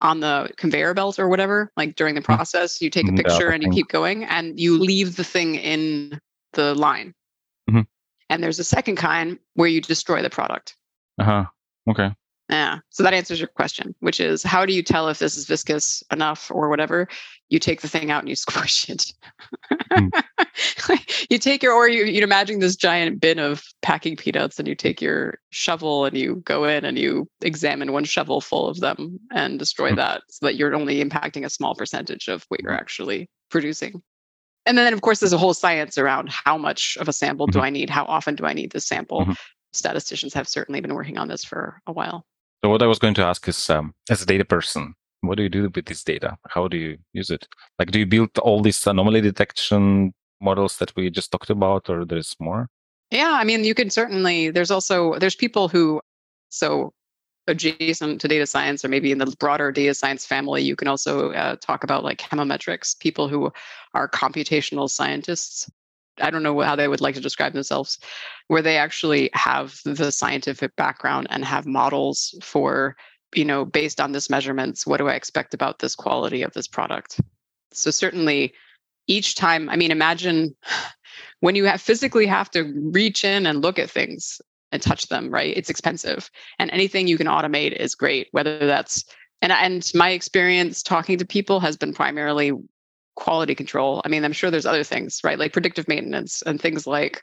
[0.00, 2.24] on the conveyor belt or whatever, like during the mm.
[2.24, 5.54] process, you take a picture yeah, and you keep going and you leave the thing
[5.54, 6.18] in
[6.52, 7.14] the line.
[7.70, 7.82] Mm-hmm.
[8.28, 10.76] And there's a second kind where you destroy the product.
[11.18, 11.44] Uh-huh.
[11.88, 12.14] Okay.
[12.50, 12.80] Yeah.
[12.90, 16.02] So that answers your question, which is how do you tell if this is viscous
[16.12, 17.08] enough or whatever?
[17.48, 19.12] You take the thing out and you squish it.
[19.90, 20.10] mm.
[21.30, 24.74] you take your, or you, you'd imagine this giant bin of packing peanuts and you
[24.74, 29.18] take your shovel and you go in and you examine one shovel full of them
[29.32, 29.96] and destroy mm.
[29.96, 32.80] that so that you're only impacting a small percentage of what you're hmm.
[32.80, 34.02] actually producing.
[34.66, 37.58] And then, of course, there's a whole science around how much of a sample mm-hmm.
[37.58, 37.90] do I need?
[37.90, 39.22] How often do I need this sample?
[39.22, 39.32] Mm-hmm.
[39.72, 42.24] Statisticians have certainly been working on this for a while.
[42.64, 45.42] So what I was going to ask is, um, as a data person, what do
[45.42, 46.38] you do with this data?
[46.48, 47.46] How do you use it?
[47.78, 52.06] Like, do you build all these anomaly detection models that we just talked about, or
[52.06, 52.70] there's more?
[53.10, 54.48] Yeah, I mean, you can certainly.
[54.48, 56.00] There's also there's people who
[56.48, 56.94] so
[57.48, 61.32] adjacent to data science or maybe in the broader data science family you can also
[61.32, 63.52] uh, talk about like chemometrics people who
[63.92, 65.70] are computational scientists
[66.20, 67.98] i don't know how they would like to describe themselves
[68.48, 72.96] where they actually have the scientific background and have models for
[73.34, 76.68] you know based on this measurements what do i expect about this quality of this
[76.68, 77.20] product
[77.72, 78.52] so certainly
[79.06, 80.54] each time i mean imagine
[81.40, 84.40] when you have physically have to reach in and look at things
[84.74, 85.56] and touch them, right?
[85.56, 86.28] It's expensive.
[86.58, 89.04] And anything you can automate is great, whether that's
[89.40, 92.52] and and my experience talking to people has been primarily
[93.16, 94.02] quality control.
[94.04, 95.38] I mean, I'm sure there's other things, right?
[95.38, 97.22] Like predictive maintenance and things like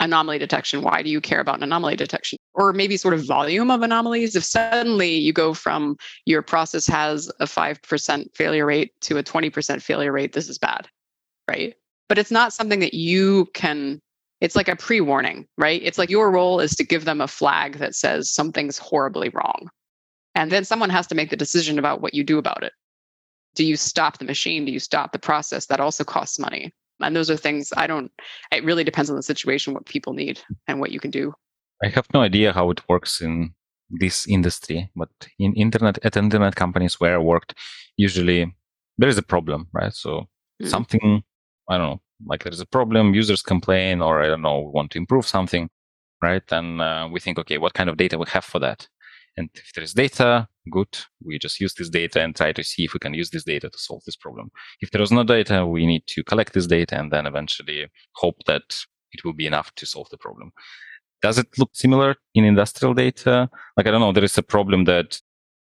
[0.00, 0.82] anomaly detection.
[0.82, 2.38] Why do you care about an anomaly detection?
[2.54, 4.36] Or maybe sort of volume of anomalies.
[4.36, 9.82] If suddenly you go from your process has a 5% failure rate to a 20%
[9.82, 10.88] failure rate, this is bad,
[11.48, 11.74] right?
[12.08, 14.00] But it's not something that you can
[14.42, 15.80] it's like a pre-warning, right?
[15.84, 19.70] It's like your role is to give them a flag that says something's horribly wrong.
[20.34, 22.72] And then someone has to make the decision about what you do about it.
[23.54, 24.64] Do you stop the machine?
[24.64, 25.66] Do you stop the process?
[25.66, 26.72] That also costs money.
[27.00, 28.10] And those are things I don't,
[28.52, 31.34] it really depends on the situation, what people need and what you can do.
[31.82, 33.54] I have no idea how it works in
[33.90, 37.54] this industry, but in internet, at internet companies where I worked,
[37.96, 38.54] usually
[38.98, 39.92] there is a problem, right?
[39.92, 40.28] So
[40.62, 40.68] mm.
[40.68, 41.22] something,
[41.68, 44.92] I don't know, like there's a problem, users complain, or I don't know, we want
[44.92, 45.68] to improve something,
[46.22, 46.42] right?
[46.52, 48.88] And uh, we think, okay, what kind of data we have for that?
[49.36, 50.88] And if there is data, good.
[51.24, 53.70] We just use this data and try to see if we can use this data
[53.70, 54.50] to solve this problem.
[54.80, 58.36] If there is no data, we need to collect this data and then eventually hope
[58.46, 58.62] that
[59.12, 60.52] it will be enough to solve the problem.
[61.20, 63.48] Does it look similar in industrial data?
[63.76, 65.20] Like, I don't know, there is a problem that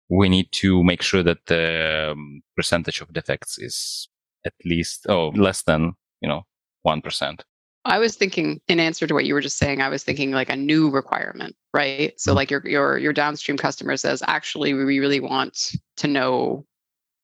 [0.09, 4.09] we need to make sure that the um, percentage of defects is
[4.45, 6.43] at least, oh, less than you know,
[6.87, 7.41] 1%.
[7.85, 10.49] I was thinking in answer to what you were just saying, I was thinking like
[10.49, 12.19] a new requirement, right?
[12.19, 12.37] So mm-hmm.
[12.37, 16.65] like your your your downstream customer says, actually, we really want to know,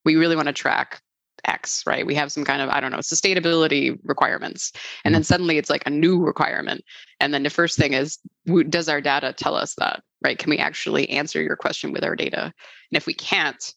[0.05, 1.01] we really want to track
[1.44, 2.07] X, right?
[2.07, 4.73] We have some kind of, I don't know, sustainability requirements.
[5.05, 5.27] And then mm-hmm.
[5.27, 6.85] suddenly it's like a new requirement.
[7.20, 8.18] And then the first thing is,
[8.68, 10.38] does our data tell us that, right?
[10.38, 12.42] Can we actually answer your question with our data?
[12.42, 13.75] And if we can't,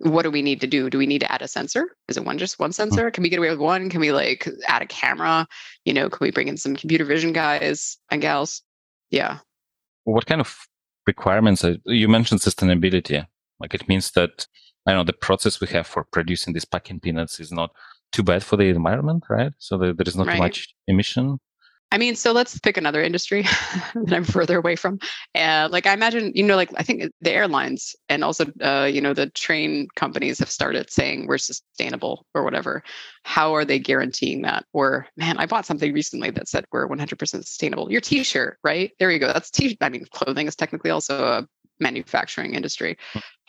[0.00, 0.88] what do we need to do?
[0.88, 1.94] Do we need to add a sensor?
[2.08, 2.74] Is it one just one hmm.
[2.74, 3.10] sensor?
[3.10, 3.90] Can we get away with one?
[3.90, 5.46] Can we like add a camera?
[5.84, 8.62] You know, can we bring in some computer vision guys and gals?
[9.10, 9.38] Yeah.
[10.04, 10.56] What kind of
[11.06, 11.64] requirements?
[11.64, 13.26] Are, you mentioned sustainability.
[13.58, 14.46] Like it means that
[14.86, 17.70] I know the process we have for producing these packing peanuts is not
[18.12, 19.52] too bad for the environment, right?
[19.58, 20.38] So there is not right.
[20.38, 21.38] much emission.
[21.92, 23.42] I mean, so let's pick another industry
[23.94, 24.98] that I'm further away from.
[25.34, 29.00] Uh, like I imagine, you know, like I think the airlines and also, uh, you
[29.00, 32.84] know, the train companies have started saying we're sustainable or whatever.
[33.24, 34.64] How are they guaranteeing that?
[34.72, 37.90] Or man, I bought something recently that said we're 100% sustainable.
[37.90, 38.92] Your T-shirt, right?
[38.98, 39.26] There you go.
[39.26, 39.76] That's T.
[39.80, 41.48] I mean, clothing is technically also a
[41.80, 42.98] manufacturing industry.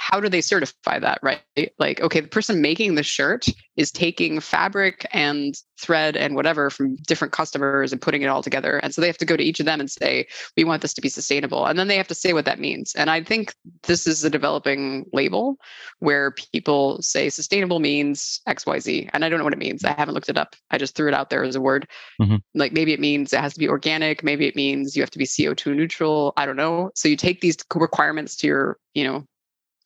[0.02, 1.42] How do they certify that, right?
[1.78, 3.46] Like, okay, the person making the shirt
[3.78, 8.78] is taking fabric and thread and whatever from different customers and putting it all together.
[8.78, 10.96] And so they have to go to each of them and say, we want this
[10.96, 11.68] to be sustainable.
[11.68, 12.96] And then they have to say what that means.
[12.96, 15.58] And I think this is a developing label
[16.00, 19.08] where people say sustainable means XYZ.
[19.14, 19.86] And I don't know what it means.
[19.86, 20.56] I haven't looked it up.
[20.72, 21.88] I just threw it out there as a word.
[22.20, 22.38] Mm-hmm.
[22.56, 24.24] Like maybe it means it has to be organic.
[24.24, 26.34] Maybe it means you have to be CO2 neutral.
[26.38, 26.90] I don't know.
[26.96, 29.26] So you take these requirements to your, you know,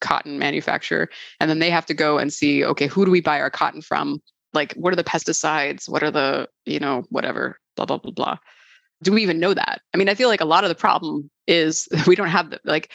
[0.00, 1.08] cotton manufacturer
[1.40, 3.82] and then they have to go and see okay who do we buy our cotton
[3.82, 4.20] from?
[4.52, 5.88] Like what are the pesticides?
[5.88, 8.38] What are the you know whatever blah blah blah blah.
[9.02, 9.82] Do we even know that?
[9.94, 12.60] I mean i feel like a lot of the problem is we don't have the
[12.64, 12.90] like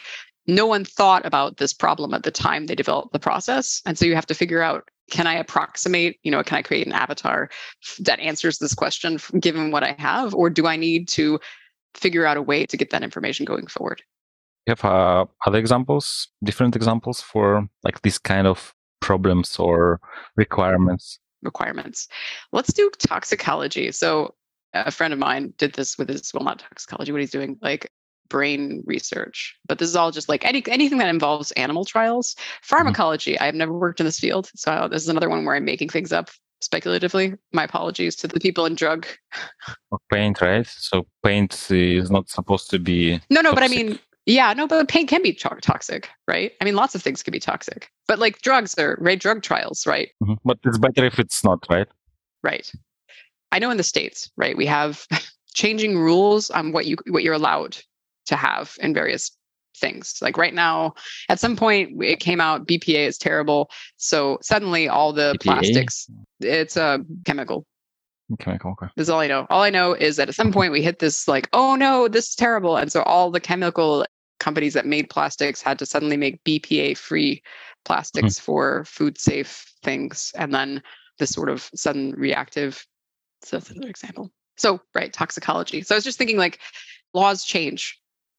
[0.46, 4.04] no one thought about this problem at the time they developed the process and so
[4.04, 7.48] you have to figure out can i approximate you know can i create an avatar
[8.00, 11.38] that answers this question given what i have or do i need to
[11.94, 14.02] figure out a way to get that information going forward
[14.66, 20.00] you have uh, other examples, different examples for like these kind of problems or
[20.36, 21.18] requirements?
[21.42, 22.08] Requirements.
[22.52, 23.90] Let's do toxicology.
[23.92, 24.34] So
[24.74, 27.12] a friend of mine did this with his well, not toxicology.
[27.12, 27.90] What he's doing, like
[28.28, 29.56] brain research.
[29.66, 32.34] But this is all just like any anything that involves animal trials.
[32.34, 32.58] Mm-hmm.
[32.62, 33.34] Pharmacology.
[33.34, 33.44] Mm-hmm.
[33.44, 36.12] I've never worked in this field, so this is another one where I'm making things
[36.12, 37.34] up speculatively.
[37.52, 39.06] My apologies to the people in drug.
[40.12, 40.66] Paint, right?
[40.66, 43.20] So paint is not supposed to be.
[43.30, 43.54] No, no, toxic.
[43.54, 46.52] but I mean yeah, no, but pain can be toxic, right?
[46.60, 49.86] I mean, lots of things can be toxic, but like drugs are right, drug trials,
[49.86, 50.10] right?
[50.22, 50.34] Mm-hmm.
[50.44, 51.88] But it's better if it's not, right?
[52.42, 52.70] Right.
[53.50, 55.06] I know in the states, right, we have
[55.54, 57.76] changing rules on what you what you're allowed
[58.26, 59.30] to have in various
[59.76, 60.18] things.
[60.22, 60.94] Like right now,
[61.28, 63.70] at some point it came out BPA is terrible.
[63.96, 65.42] So suddenly all the BPA?
[65.42, 66.08] plastics,
[66.40, 67.66] it's a chemical.
[68.38, 68.70] Chemical.
[68.72, 68.90] Okay.
[68.96, 69.46] That's all I know.
[69.50, 72.30] All I know is that at some point we hit this like, oh no, this
[72.30, 72.76] is terrible.
[72.76, 74.06] And so all the chemical
[74.42, 77.82] companies that made plastics had to suddenly make BPA free mm-hmm.
[77.84, 80.32] plastics for food safe things.
[80.36, 80.82] And then
[81.18, 82.84] this sort of sudden reactive.
[83.42, 84.30] So that's another example.
[84.56, 85.82] So, right, toxicology.
[85.82, 86.58] So I was just thinking like
[87.14, 87.98] laws change,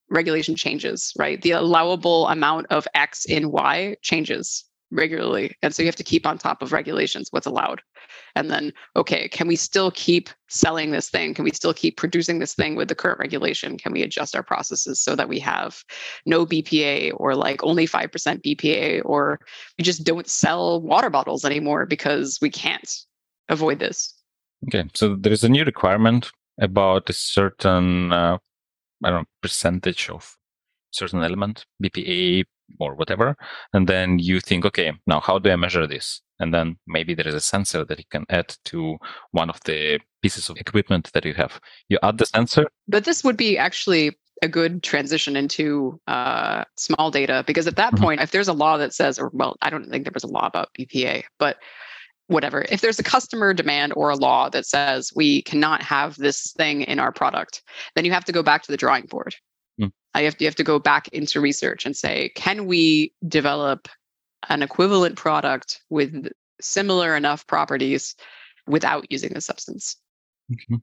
[0.10, 1.42] regulation changes, right?
[1.42, 5.56] The allowable amount of X in Y changes regularly.
[5.62, 7.82] And so you have to keep on top of regulations, what's allowed.
[8.36, 11.34] And then, okay, can we still keep selling this thing?
[11.34, 13.78] Can we still keep producing this thing with the current regulation?
[13.78, 15.84] Can we adjust our processes so that we have
[16.26, 18.10] no BPA or like only 5%
[18.42, 19.40] BPA or
[19.78, 22.92] we just don't sell water bottles anymore because we can't
[23.50, 24.14] avoid this?
[24.68, 24.90] Okay.
[24.94, 28.38] So there is a new requirement about a certain, uh,
[29.04, 30.38] I don't know, percentage of
[30.92, 32.46] certain element, BPA
[32.80, 33.36] or whatever.
[33.74, 36.22] And then you think, okay, now how do I measure this?
[36.44, 38.98] And then maybe there is a sensor that you can add to
[39.32, 41.62] one of the pieces of equipment that you have.
[41.88, 42.68] You add the sensor.
[42.86, 47.94] But this would be actually a good transition into uh, small data because at that
[47.94, 48.02] Mhm.
[48.02, 50.28] point, if there's a law that says, or well, I don't think there was a
[50.28, 51.60] law about BPA, but
[52.28, 56.52] whatever, if there's a customer demand or a law that says we cannot have this
[56.58, 57.64] thing in our product,
[57.96, 59.34] then you have to go back to the drawing board.
[59.80, 59.94] Mm.
[60.14, 63.88] I have you have to go back into research and say, can we develop
[64.50, 66.28] an equivalent product with
[66.62, 68.16] similar enough properties
[68.68, 69.98] without using the substance?
[70.52, 70.82] Mhm.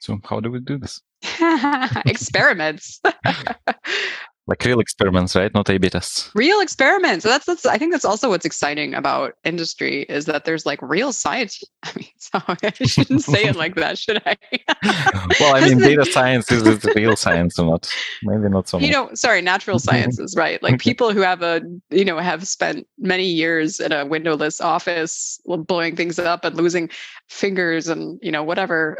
[0.00, 1.00] So how do we do this?
[2.06, 3.00] experiments
[4.46, 5.52] Like real experiments, right?
[5.54, 6.30] Not A/B tests.
[6.34, 10.64] real experiments that's that's i think that's also what's exciting about industry is that there's
[10.64, 14.36] like real science i mean so i shouldn't say it like that should i
[15.40, 18.86] well, I mean, data science is, is real science, or not maybe not so much.
[18.86, 22.86] you know sorry natural sciences right like people who have a you know have spent
[22.98, 26.88] many years in a windowless office blowing things up and losing
[27.28, 28.96] fingers and you know whatever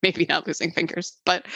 [0.02, 1.46] maybe not losing fingers but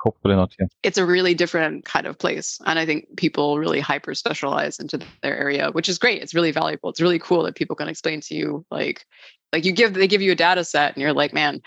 [0.00, 0.54] Hopefully not.
[0.58, 0.66] Yeah.
[0.82, 5.00] it's a really different kind of place and i think people really hyper specialize into
[5.22, 8.20] their area which is great it's really valuable it's really cool that people can explain
[8.20, 9.04] to you like
[9.52, 11.60] like you give they give you a data set and you're like man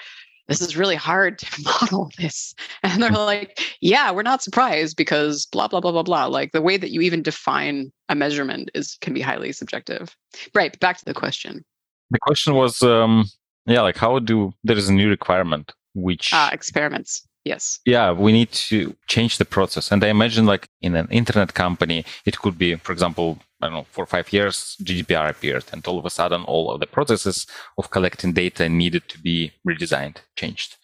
[0.47, 5.45] this is really hard to model this and they're like yeah we're not surprised because
[5.47, 8.97] blah blah blah blah blah like the way that you even define a measurement is
[9.01, 10.15] can be highly subjective
[10.55, 11.63] right back to the question
[12.11, 13.25] The question was, um,
[13.67, 17.27] yeah, like how do there is a new requirement which uh, experiments.
[17.45, 17.79] Yes.
[17.85, 19.91] Yeah we need to change the process.
[19.91, 23.73] And i imagine like in an internet company it could be for example i don't
[23.73, 27.47] know for five years gdpr appeared and all of a sudden all of the processes
[27.77, 30.77] of collecting data needed to be redesigned changed.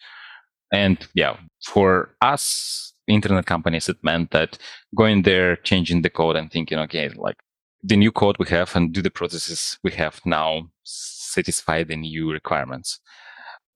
[0.72, 4.58] And yeah for us internet companies it meant that
[4.94, 7.36] going there changing the code and thinking okay like
[7.82, 12.32] the new code we have and do the processes we have now satisfy the new
[12.32, 12.98] requirements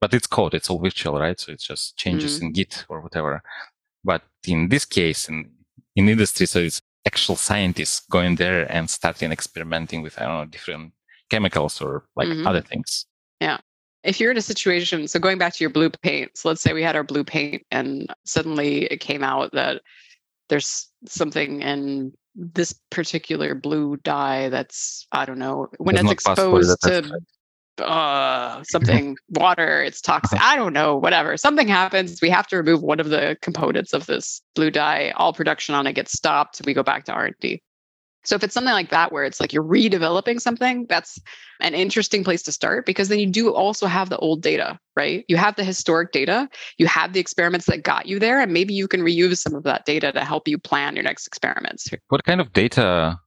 [0.01, 3.43] but it's code it's all virtual right so it's just changes in git or whatever
[4.05, 5.51] but in this case in
[5.97, 10.45] in industry so it's actual scientists going there and starting experimenting with i don't know
[10.45, 10.93] different
[11.31, 12.47] chemicals or like Mhm.
[12.47, 13.07] other things
[13.41, 13.59] Yeah.
[14.03, 16.73] if you're in a situation, so going back to your blue paint, so let's say
[16.73, 19.83] we had our blue paint and suddenly it came out that
[20.49, 26.39] there's something in this particular blue dye that's, I don't know, when it's not pass
[26.39, 27.21] for the exposed to?
[27.81, 30.41] Uh, something, water, it's toxic.
[30.41, 31.37] I don't know, whatever.
[31.37, 32.21] Something happens.
[32.21, 35.13] We have to remove one of the components of this blue dye.
[35.17, 36.63] All production on it gets stopped.
[36.65, 37.63] We go back to R&D.
[38.25, 41.19] So if it's something like that, where it's like you're redeveloping something, that's
[41.61, 45.25] an interesting place to start because then you do also have the old data, right?
[45.29, 48.75] You have the historic data, you have the experiments that got you there, and maybe
[48.75, 51.89] you can reuse some of that data to help you plan your next experiments.
[52.09, 53.19] what kind of data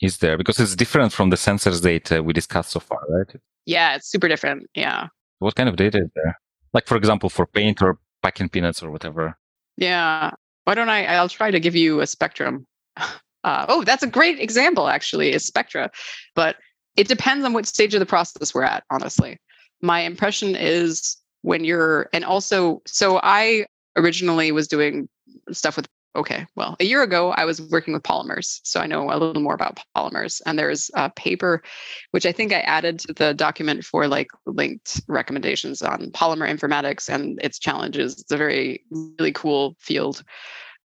[0.00, 3.94] is there because it's different from the sensors data we discussed so far right Yeah,
[3.96, 4.66] it's super different.
[4.74, 5.08] Yeah.
[5.38, 6.36] what kind of data is there
[6.72, 9.36] like for example for paint or packing peanuts or whatever
[9.76, 10.30] Yeah.
[10.64, 11.06] Why don't I?
[11.06, 12.66] I'll try to give you a spectrum.
[13.42, 15.90] Uh, oh, that's a great example, actually, is Spectra.
[16.34, 16.56] But
[16.96, 19.38] it depends on what stage of the process we're at, honestly.
[19.80, 23.64] My impression is when you're, and also, so I
[23.96, 25.08] originally was doing
[25.52, 28.60] stuff with, okay, well, a year ago, I was working with polymers.
[28.64, 30.40] So I know a little more about polymers.
[30.44, 31.62] And there's a paper,
[32.10, 37.08] which I think I added to the document for like linked recommendations on polymer informatics
[37.08, 38.20] and its challenges.
[38.20, 40.22] It's a very, really cool field.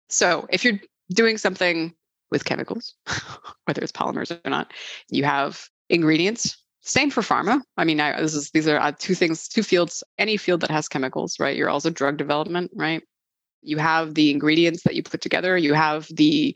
[0.10, 0.80] So if you're
[1.12, 1.94] doing something
[2.32, 2.96] with chemicals,
[3.66, 4.74] whether it's polymers or not,
[5.10, 6.58] you have ingredients.
[6.82, 7.62] Same for pharma.
[7.78, 10.04] I mean, I, this is these are uh, two things, two fields.
[10.18, 11.56] Any field that has chemicals, right?
[11.56, 13.02] You're also drug development, right?
[13.64, 16.55] You have the ingredients that you put together, you have the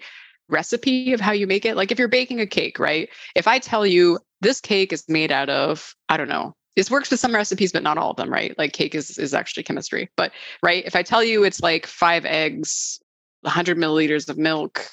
[0.49, 1.75] recipe of how you make it.
[1.75, 3.09] Like if you're baking a cake, right?
[3.35, 7.09] If I tell you this cake is made out of, I don't know, this works
[7.09, 8.57] with some recipes, but not all of them, right?
[8.57, 10.09] Like cake is is actually chemistry.
[10.15, 10.31] But
[10.61, 12.99] right, if I tell you it's like five eggs,
[13.41, 14.87] 100 milliliters of milk,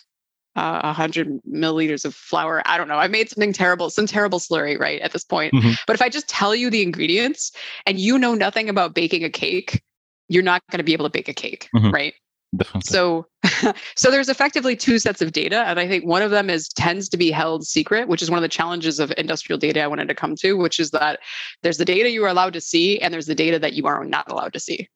[0.57, 2.63] uh, 100 milliliters of flour.
[2.65, 2.97] I don't know.
[2.97, 5.53] I made something terrible, some terrible slurry, right, at this point.
[5.53, 5.73] Mm-hmm.
[5.87, 7.53] But if I just tell you the ingredients
[7.87, 9.83] and you know nothing about baking a cake,
[10.29, 11.91] you're not going to be able to bake a cake, mm-hmm.
[11.91, 12.15] right?
[12.57, 12.89] Definitely.
[12.89, 13.27] So,
[13.97, 17.09] so there's effectively two sets of data, and I think one of them is tends
[17.11, 20.09] to be held secret, which is one of the challenges of industrial data I wanted
[20.09, 21.21] to come to, which is that
[21.63, 24.05] there's the data you are allowed to see, and there's the data that you are
[24.05, 24.89] not allowed to see.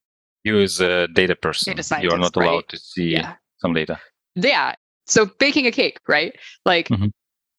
[0.44, 2.68] You as a data person, data you are not allowed right?
[2.68, 3.34] to see yeah.
[3.58, 3.98] some data.
[4.34, 4.74] Yeah.
[5.06, 6.34] So baking a cake, right?
[6.64, 6.88] Like.
[6.88, 7.08] Mm-hmm.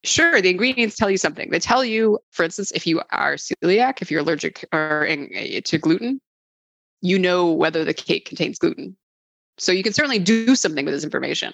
[0.05, 1.49] Sure, the ingredients tell you something.
[1.49, 5.59] They tell you, for instance, if you are celiac, if you're allergic or in, eh,
[5.65, 6.22] to gluten,
[7.02, 8.95] you know whether the cake contains gluten
[9.60, 11.54] so you can certainly do something with this information.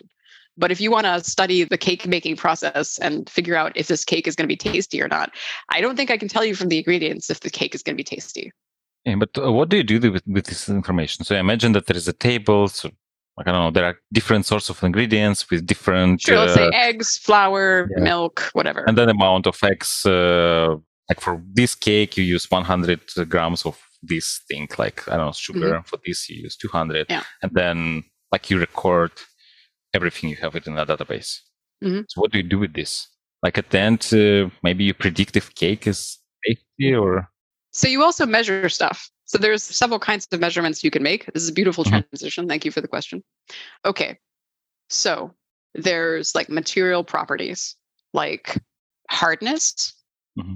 [0.58, 4.06] But if you want to study the cake making process and figure out if this
[4.06, 5.32] cake is going to be tasty or not,
[5.70, 7.96] I don't think I can tell you from the ingredients if the cake is going
[7.96, 8.54] to be tasty.
[9.04, 11.26] Yeah, but uh, what do you do with, with this information?
[11.26, 12.70] So I imagine that there is a table.
[12.70, 12.90] So
[13.36, 16.22] like, I don't know, there are different sorts of ingredients with different.
[16.22, 18.04] Sure, let's say uh, eggs, flour, yeah.
[18.04, 18.86] milk, whatever.
[18.88, 20.06] And then amount of eggs.
[20.06, 20.78] Uh,
[21.10, 25.32] like for this cake, you use 100 grams of this thing like i don't know
[25.32, 25.72] sugar.
[25.72, 25.82] Mm-hmm.
[25.84, 27.24] for this you use 200 yeah.
[27.42, 29.12] and then like you record
[29.94, 31.40] everything you have it in a database.
[31.84, 32.02] Mm-hmm.
[32.08, 33.08] so what do you do with this?
[33.44, 37.30] Like at the end uh, maybe you predict if cake is tasty or
[37.72, 39.10] so you also measure stuff.
[39.26, 41.26] So there's several kinds of measurements you can make.
[41.34, 42.00] This is a beautiful mm-hmm.
[42.10, 42.48] transition.
[42.48, 43.24] Thank you for the question.
[43.84, 44.18] Okay.
[44.90, 45.34] So
[45.74, 47.76] there's like material properties
[48.14, 48.58] like
[49.10, 49.94] hardness.
[50.40, 50.56] Mm-hmm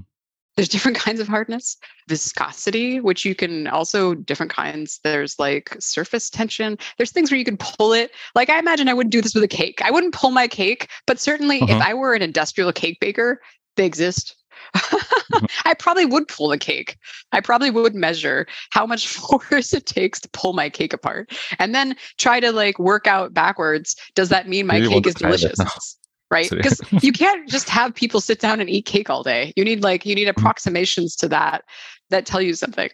[0.56, 1.76] there's different kinds of hardness
[2.08, 7.44] viscosity which you can also different kinds there's like surface tension there's things where you
[7.44, 10.14] can pull it like i imagine i wouldn't do this with a cake i wouldn't
[10.14, 11.76] pull my cake but certainly uh-huh.
[11.76, 13.40] if i were an industrial cake baker
[13.76, 14.36] they exist
[14.74, 15.44] mm-hmm.
[15.64, 16.96] I probably would pull the cake.
[17.32, 19.08] I probably would measure how much
[19.48, 23.32] force it takes to pull my cake apart and then try to like work out
[23.32, 23.96] backwards.
[24.14, 25.98] Does that mean my cake is delicious?
[26.30, 26.50] Right?
[26.60, 29.52] Because you can't just have people sit down and eat cake all day.
[29.56, 30.40] You need like you need mm-hmm.
[30.40, 31.64] approximations to that
[32.10, 32.90] that tell you something.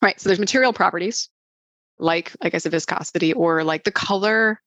[0.00, 1.28] Right so there's material properties
[1.98, 4.60] like like i said viscosity or like the color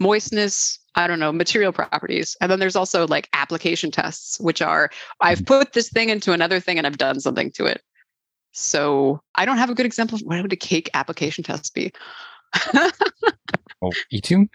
[0.00, 2.36] moistness i don't know material properties.
[2.40, 4.90] And then there's also like application tests which are
[5.20, 5.44] i've mm-hmm.
[5.44, 7.82] put this thing into another thing and i've done something to it.
[8.52, 11.92] So i don't have a good example of what would a cake application test be
[13.82, 14.50] of eating?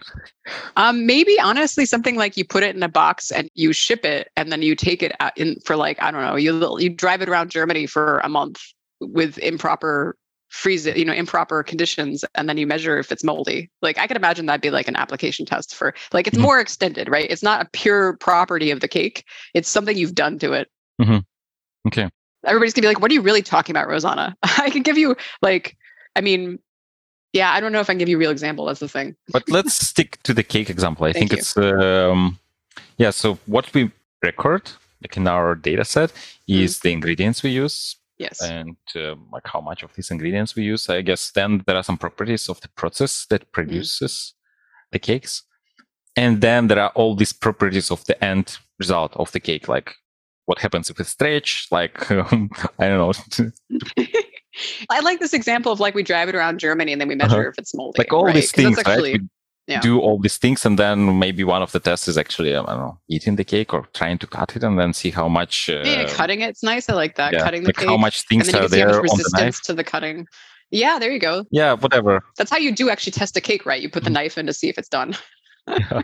[0.76, 4.30] Um, maybe honestly, something like you put it in a box and you ship it,
[4.36, 7.28] and then you take it in for like I don't know, you you drive it
[7.28, 8.60] around Germany for a month
[9.00, 10.16] with improper
[10.48, 13.70] freeze it, you know, improper conditions, and then you measure if it's moldy.
[13.82, 16.44] Like I could imagine that'd be like an application test for like it's mm-hmm.
[16.44, 17.30] more extended, right?
[17.30, 19.24] It's not a pure property of the cake;
[19.54, 20.68] it's something you've done to it.
[21.00, 21.18] Mm-hmm.
[21.88, 22.08] Okay.
[22.44, 25.16] Everybody's gonna be like, "What are you really talking about, Rosona?" I can give you
[25.42, 25.76] like,
[26.14, 26.58] I mean,
[27.36, 28.64] yeah, I don't know if I can give you a real example.
[28.64, 29.16] That's the thing.
[29.32, 31.06] but let's stick to the cake example.
[31.06, 31.38] I think you.
[31.38, 32.38] it's um,
[32.96, 33.10] yeah.
[33.10, 33.90] So what we
[34.22, 34.70] record
[35.02, 36.12] like in our data set
[36.48, 36.82] is mm.
[36.82, 37.96] the ingredients we use.
[38.18, 38.42] Yes.
[38.42, 40.88] And uh, like how much of these ingredients we use.
[40.88, 43.52] I guess then there are some properties of the process that mm.
[43.52, 44.90] produces mm.
[44.92, 45.42] the cakes.
[46.16, 49.94] And then there are all these properties of the end result of the cake, like
[50.46, 52.98] what happens if it's stretch, like um, I don't
[53.38, 53.48] know.
[54.90, 57.40] I like this example of like we drive it around Germany and then we measure
[57.40, 57.48] uh-huh.
[57.48, 57.98] if it's moldy.
[57.98, 58.34] Like all right?
[58.34, 59.20] these things, actually, right?
[59.66, 59.80] yeah.
[59.80, 62.78] do all these things, and then maybe one of the tests is actually I don't
[62.78, 65.68] know eating the cake or trying to cut it, and then see how much.
[65.68, 66.40] Uh, yeah, cutting.
[66.40, 66.88] It's nice.
[66.88, 67.32] I like that.
[67.32, 67.88] Yeah, cutting the like cake.
[67.88, 69.62] How much things are there on the knife?
[69.62, 70.26] to the cutting.
[70.70, 71.44] Yeah, there you go.
[71.50, 72.24] Yeah, whatever.
[72.36, 73.80] That's how you do actually test a cake, right?
[73.80, 74.14] You put the mm-hmm.
[74.14, 75.14] knife in to see if it's done.
[75.68, 76.02] yeah.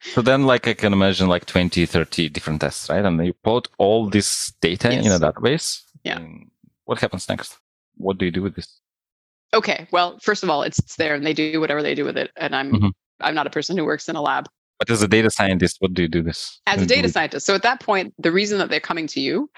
[0.00, 3.04] So then, like, I can imagine like 20, 30 different tests, right?
[3.04, 5.06] And you put all this data yes.
[5.06, 5.82] in a database.
[6.02, 6.18] Yeah.
[6.84, 7.58] What happens next?
[7.96, 8.80] What do you do with this?
[9.52, 12.16] Okay, well, first of all, it's, it's there and they do whatever they do with
[12.16, 12.30] it.
[12.36, 12.88] And I'm mm-hmm.
[13.20, 14.48] I'm not a person who works in a lab.
[14.78, 16.60] But as a data scientist, what do you do this?
[16.66, 17.46] As a data scientist.
[17.46, 19.48] So at that point, the reason that they're coming to you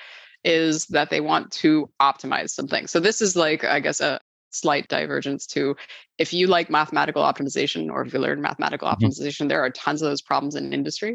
[0.44, 2.86] is that they want to optimize something.
[2.86, 4.20] So this is like, I guess, a
[4.50, 5.76] slight divergence to
[6.18, 9.04] if you like mathematical optimization or if you learn mathematical mm-hmm.
[9.04, 11.14] optimization, there are tons of those problems in industry.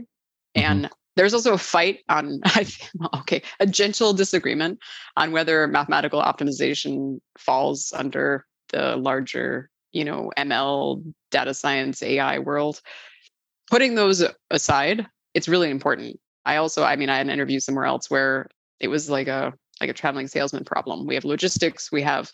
[0.57, 0.72] Mm-hmm.
[0.72, 2.41] And there's also a fight on,
[3.16, 4.80] okay, a gentle disagreement
[5.18, 12.82] on whether mathematical optimization falls under the larger, you know, ML, data science, AI world.
[13.70, 16.20] Putting those aside, it's really important.
[16.45, 18.47] I also, I mean, I had an interview somewhere else where
[18.80, 21.07] it was like a like a traveling salesman problem.
[21.07, 22.32] We have logistics, we have,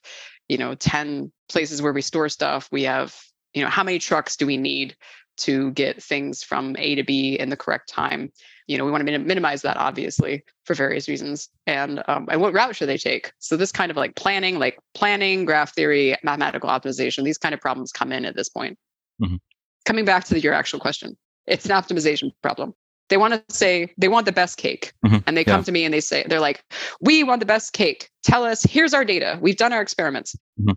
[0.49, 3.15] you know, 10 places where we store stuff, we have
[3.53, 4.95] you know, how many trucks do we need
[5.38, 8.32] to get things from A to B in the correct time?
[8.68, 11.49] You know, we want to minimize that obviously for various reasons.
[11.65, 13.32] And um, and what route should they take?
[13.39, 17.61] So this kind of like planning, like planning, graph theory, mathematical optimization, these kind of
[17.61, 18.78] problems come in at this point.
[19.22, 19.38] Mm-hmm.
[19.86, 22.74] Coming back to the, your actual question, it's an optimization problem
[23.09, 25.18] they want to say they want the best cake mm-hmm.
[25.26, 25.65] and they come yeah.
[25.65, 26.63] to me and they say they're like
[27.01, 30.72] we want the best cake tell us here's our data we've done our experiments mm-hmm.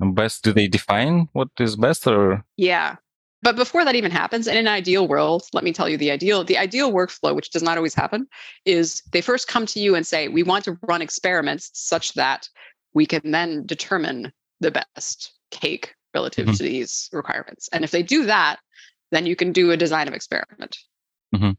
[0.00, 2.96] and best do they define what is best or yeah
[3.42, 6.44] but before that even happens in an ideal world let me tell you the ideal
[6.44, 8.26] the ideal workflow which does not always happen
[8.64, 12.48] is they first come to you and say we want to run experiments such that
[12.94, 16.56] we can then determine the best cake relative mm-hmm.
[16.56, 17.68] to these requirements.
[17.72, 18.58] And if they do that,
[19.10, 20.78] then you can do a design of experiment.
[21.34, 21.52] Mm-hmm.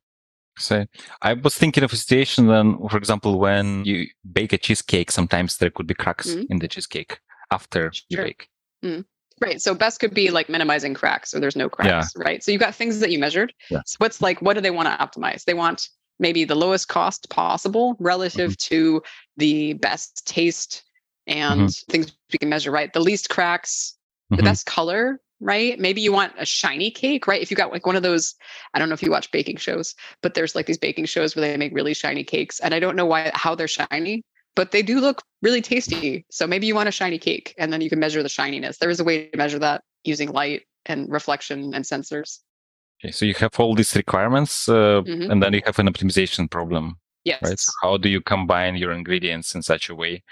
[0.58, 0.86] So
[1.22, 5.58] I was thinking of a situation then, for example, when you bake a cheesecake, sometimes
[5.58, 6.52] there could be cracks mm-hmm.
[6.52, 7.20] in the cheesecake
[7.52, 8.06] after sure.
[8.10, 8.50] you bake.
[9.42, 9.62] Right.
[9.62, 12.24] So best could be like minimizing cracks or there's no cracks, yeah.
[12.24, 12.44] right?
[12.44, 13.54] So you've got things that you measured.
[13.70, 13.82] Yeah.
[13.86, 15.46] So what's like, what do they want to optimize?
[15.46, 18.76] They want maybe the lowest cost possible relative mm-hmm.
[18.76, 19.04] to
[19.38, 20.84] the best taste
[21.28, 21.92] and mm-hmm.
[21.92, 22.92] things we can measure, right?
[22.92, 23.96] The least cracks,
[24.30, 24.46] the mm-hmm.
[24.46, 25.80] best color, right?
[25.80, 27.42] Maybe you want a shiny cake, right?
[27.42, 28.36] If you got like one of those,
[28.74, 31.42] I don't know if you watch baking shows, but there's like these baking shows where
[31.42, 32.60] they make really shiny cakes.
[32.60, 34.24] And I don't know why how they're shiny,
[34.60, 36.26] but they do look really tasty.
[36.30, 38.78] So maybe you want a shiny cake and then you can measure the shininess.
[38.78, 42.40] There is a way to measure that using light and reflection and sensors.
[43.00, 45.32] Okay, so you have all these requirements uh, mm-hmm.
[45.32, 46.98] and then you have an optimization problem.
[47.24, 47.40] Yes.
[47.42, 47.58] Right.
[47.58, 50.24] So how do you combine your ingredients in such a way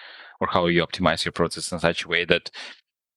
[0.41, 2.51] or how you optimize your process in such a way that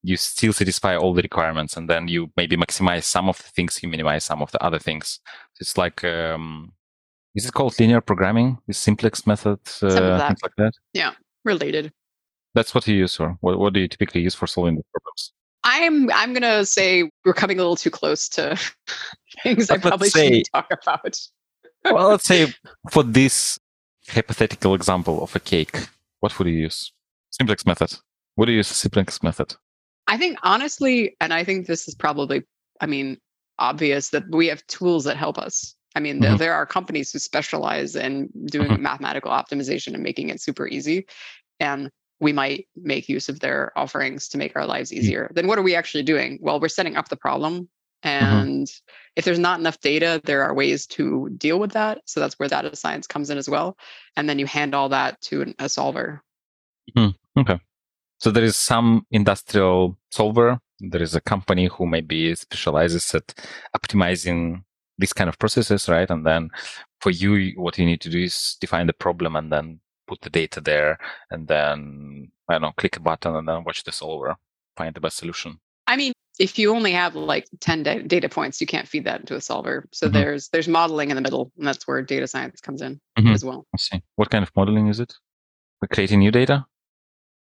[0.04, 3.82] you still satisfy all the requirements and then you maybe maximize some of the things
[3.82, 5.18] you minimize some of the other things
[5.60, 6.72] it's like um,
[7.34, 8.58] is it called linear programming?
[8.68, 10.72] Is simplex method uh, things like that?
[10.92, 11.12] Yeah
[11.44, 11.92] related.
[12.54, 15.32] That's what you use or what, what do you typically use for solving the problems?
[15.62, 18.58] I'm i'm gonna say we're coming a little too close to
[19.42, 21.20] things but i probably say, shouldn't talk about.
[21.84, 22.54] Well let's say
[22.90, 23.58] for this
[24.08, 25.88] hypothetical example of a cake
[26.20, 26.92] what would you use?
[27.30, 27.94] Simplex method.
[28.34, 29.54] What do you use simplex method?
[30.06, 32.42] I think honestly, and I think this is probably,
[32.80, 33.18] I mean,
[33.58, 35.74] obvious that we have tools that help us.
[35.94, 36.36] I mean, mm-hmm.
[36.36, 38.82] there, are companies who specialize in doing mm-hmm.
[38.82, 41.06] mathematical optimization and making it super easy.
[41.58, 45.24] And we might make use of their offerings to make our lives easier.
[45.24, 45.34] Mm-hmm.
[45.34, 46.38] Then what are we actually doing?
[46.40, 47.68] Well, we're setting up the problem.
[48.04, 48.24] Mm-hmm.
[48.24, 48.72] And
[49.16, 52.02] if there's not enough data, there are ways to deal with that.
[52.06, 53.76] So that's where data science comes in as well.
[54.16, 56.22] And then you hand all that to a solver.
[56.96, 57.40] Mm-hmm.
[57.40, 57.60] Okay.
[58.18, 60.60] So there is some industrial solver.
[60.78, 63.34] There is a company who maybe specializes at
[63.76, 64.62] optimizing
[65.00, 66.08] these kind of processes, right?
[66.10, 66.50] And then
[67.00, 70.30] for you, what you need to do is define the problem and then put the
[70.30, 70.98] data there
[71.30, 74.36] and then, I don't know, click a button and then watch the solver
[74.76, 75.58] find the best solution.
[75.86, 79.36] I mean, if you only have like 10 data points, you can't feed that into
[79.36, 79.88] a solver.
[79.92, 80.14] So mm-hmm.
[80.14, 83.28] there's there's modeling in the middle, and that's where data science comes in mm-hmm.
[83.28, 83.66] as well.
[83.74, 84.02] I see.
[84.16, 85.12] What kind of modeling is it?
[85.80, 86.66] We're creating new data?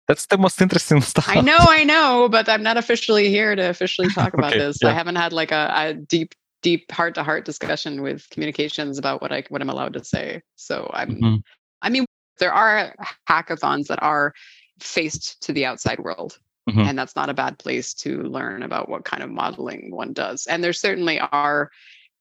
[0.08, 1.28] That's the most interesting stuff.
[1.28, 4.78] I know, I know, but I'm not officially here to officially talk about okay, this.
[4.82, 4.90] Yeah.
[4.90, 9.22] I haven't had like a, a deep, deep heart to heart discussion with communications about
[9.22, 10.42] what I what I'm allowed to say.
[10.56, 11.36] So I'm mm-hmm.
[11.82, 12.06] I mean,
[12.38, 12.96] there are
[13.30, 14.34] hackathons that are
[14.80, 16.40] faced to the outside world.
[16.70, 16.82] Mm-hmm.
[16.82, 20.46] And that's not a bad place to learn about what kind of modeling one does.
[20.46, 21.72] And there certainly are,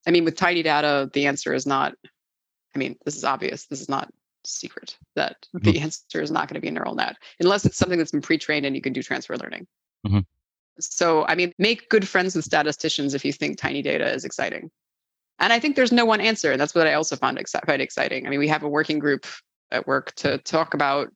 [0.06, 1.94] I mean, with tiny data, the answer is not,
[2.74, 3.66] I mean, this is obvious.
[3.66, 4.10] This is not
[4.44, 5.70] secret that mm-hmm.
[5.70, 8.22] the answer is not going to be a neural net unless it's something that's been
[8.22, 9.66] pre-trained and you can do transfer learning.
[10.78, 14.70] So, I mean, make good friends with statisticians if you think tiny data is exciting.
[15.38, 16.52] And I think there's no one answer.
[16.52, 18.26] And that's what I also found quite exciting.
[18.26, 19.26] I mean, we have a working group
[19.70, 21.08] at work to talk about,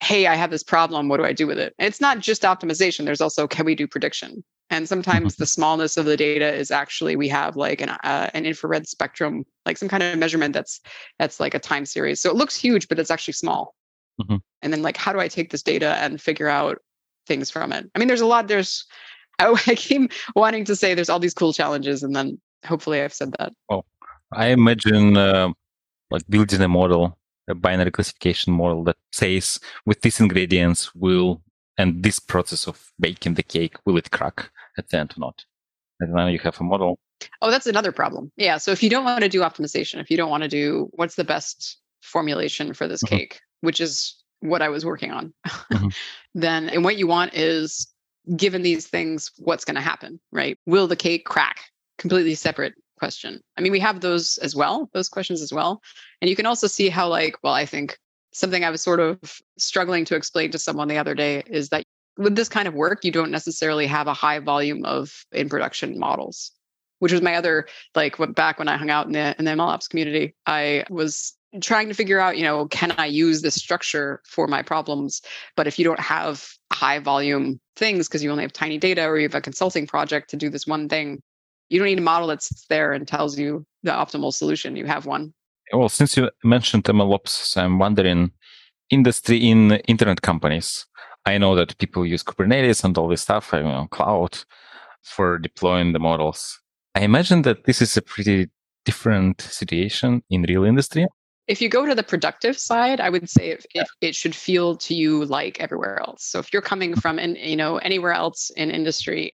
[0.00, 1.08] hey, I have this problem.
[1.08, 1.74] What do I do with it?
[1.78, 3.04] And it's not just optimization.
[3.04, 4.44] There's also, can we do prediction?
[4.70, 5.42] And sometimes mm-hmm.
[5.42, 9.44] the smallness of the data is actually we have like an uh, an infrared spectrum,
[9.64, 10.80] like some kind of measurement that's
[11.20, 12.20] that's like a time series.
[12.20, 13.76] So it looks huge, but it's actually small.
[14.20, 14.36] Mm-hmm.
[14.62, 16.78] And then like, how do I take this data and figure out
[17.26, 17.90] things from it?
[17.94, 18.48] I mean, there's a lot.
[18.48, 18.84] There's
[19.38, 23.14] I, I came wanting to say there's all these cool challenges, and then hopefully I've
[23.14, 23.52] said that.
[23.70, 23.84] Oh,
[24.32, 25.50] I imagine uh,
[26.10, 27.18] like building a model,
[27.48, 31.42] a binary classification model that says with these ingredients will
[31.78, 35.44] and this process of baking the cake will it crack at the end or not
[36.00, 36.98] and then you have a model
[37.42, 40.16] oh that's another problem yeah so if you don't want to do optimization if you
[40.16, 43.16] don't want to do what's the best formulation for this mm-hmm.
[43.16, 45.88] cake which is what i was working on mm-hmm.
[46.34, 47.88] then and what you want is
[48.36, 51.60] given these things what's going to happen right will the cake crack
[51.98, 55.82] completely separate question i mean we have those as well those questions as well
[56.20, 57.98] and you can also see how like well i think
[58.36, 59.18] something I was sort of
[59.56, 61.84] struggling to explain to someone the other day is that
[62.18, 65.98] with this kind of work, you don't necessarily have a high volume of in production
[65.98, 66.52] models,
[66.98, 69.88] which was my other like back when I hung out in the in the MLOps
[69.88, 70.34] community.
[70.46, 74.62] I was trying to figure out, you know, can I use this structure for my
[74.62, 75.22] problems?
[75.56, 79.16] But if you don't have high volume things because you only have tiny data or
[79.16, 81.22] you have a consulting project to do this one thing,
[81.68, 84.76] you don't need a model that's there and tells you the optimal solution.
[84.76, 85.32] You have one.
[85.72, 88.30] Well, since you mentioned MLOps, I'm wondering
[88.90, 90.86] industry in internet companies.
[91.24, 94.38] I know that people use Kubernetes and all this stuff, you know, cloud
[95.02, 96.60] for deploying the models.
[96.94, 98.48] I imagine that this is a pretty
[98.84, 101.06] different situation in real industry.
[101.48, 104.76] If you go to the productive side, I would say if, if it should feel
[104.78, 106.24] to you like everywhere else.
[106.24, 109.32] So if you're coming from in, you know anywhere else in industry,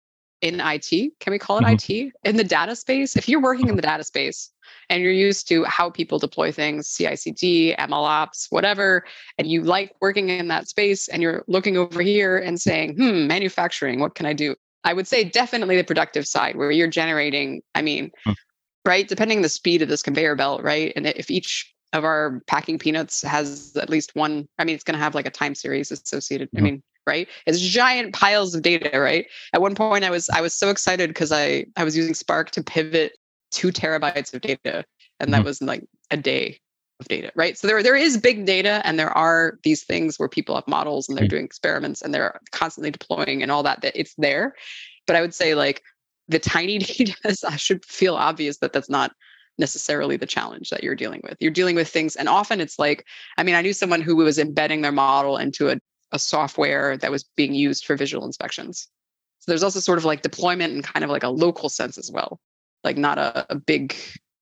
[0.42, 2.09] in IT, can we call it mm-hmm.
[2.09, 2.12] IT?
[2.24, 4.50] In the data space, if you're working in the data space
[4.90, 9.04] and you're used to how people deploy things, CI/CD, MLOps, whatever,
[9.38, 13.26] and you like working in that space, and you're looking over here and saying, "Hmm,
[13.26, 14.54] manufacturing, what can I do?"
[14.84, 17.62] I would say definitely the productive side, where you're generating.
[17.74, 18.34] I mean, mm.
[18.84, 22.40] right, depending on the speed of this conveyor belt, right, and if each of our
[22.47, 25.55] packing peanuts has at least one, I mean, it's going to have like a time
[25.55, 26.49] series associated.
[26.57, 30.40] I mean, right it's giant piles of data right at one point i was i
[30.40, 33.12] was so excited because i i was using spark to pivot
[33.51, 34.84] two terabytes of data
[35.20, 35.47] and that mm-hmm.
[35.47, 36.59] was like a day
[37.01, 40.28] of data right so there there is big data and there are these things where
[40.28, 41.30] people have models and they're mm-hmm.
[41.30, 44.55] doing experiments and they're constantly deploying and all that that it's there
[45.07, 45.82] but i would say like
[46.28, 47.14] the tiny data
[47.49, 49.12] i should feel obvious that that's not
[49.59, 51.36] necessarily the challenge that you're dealing with.
[51.40, 53.04] You're dealing with things, and often it's like,
[53.38, 55.78] I mean, I knew someone who was embedding their model into a
[56.12, 58.88] a software that was being used for visual inspections.
[59.40, 62.11] So there's also sort of like deployment and kind of like a local sense as
[62.11, 62.40] well,
[62.84, 63.94] like not a, a big.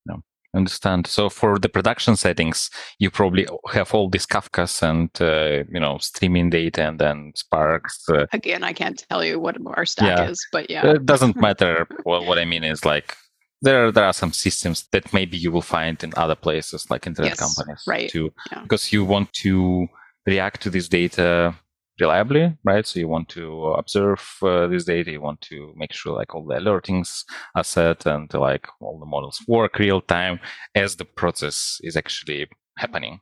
[0.07, 0.23] No,
[0.55, 1.07] understand.
[1.07, 5.99] So for the production settings, you probably have all these Kafkas and uh, you know
[5.99, 8.09] streaming data and then Sparks.
[8.09, 11.37] Uh, Again, I can't tell you what our stack yeah, is, but yeah, it doesn't
[11.49, 11.87] matter.
[12.05, 13.17] well, what I mean is like
[13.63, 17.07] there are, there are some systems that maybe you will find in other places like
[17.07, 18.63] internet yes, companies right too yeah.
[18.63, 19.87] because you want to
[20.27, 21.55] react to this data
[22.01, 22.87] reliably, right?
[22.87, 26.45] So you want to observe uh, this data, you want to make sure like all
[26.45, 27.25] the alertings
[27.55, 30.41] are set and like all the models work real time
[30.75, 32.49] as the process is actually
[32.79, 33.21] happening.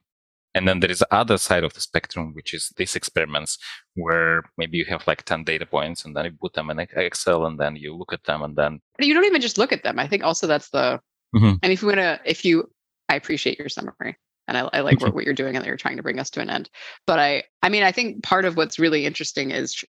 [0.55, 3.59] And then there is the other side of the spectrum, which is these experiments
[3.95, 7.47] where maybe you have like 10 data points and then you put them in Excel
[7.47, 8.81] and then you look at them and then.
[8.99, 9.99] You don't even just look at them.
[9.99, 11.01] I think also that's the,
[11.35, 11.55] mm-hmm.
[11.63, 12.71] and if you want to, if you,
[13.09, 15.77] I appreciate your summary and I, I like what, what you're doing and that you're
[15.77, 16.69] trying to bring us to an end.
[17.07, 19.83] But I, I mean, I think part of what's really interesting is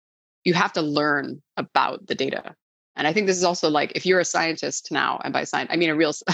[0.44, 2.54] you have to learn about the data.
[2.96, 5.70] And I think this is also like if you're a scientist now, and by science
[5.72, 6.12] I mean a real.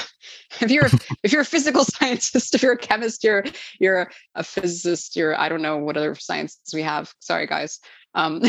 [0.61, 0.86] If you're
[1.22, 3.44] if you're a physical scientist, if you're a chemist, you're
[3.78, 7.12] you're a, physicist, you're I don't know what other sciences we have.
[7.20, 7.78] Sorry, guys.
[8.14, 8.42] Um,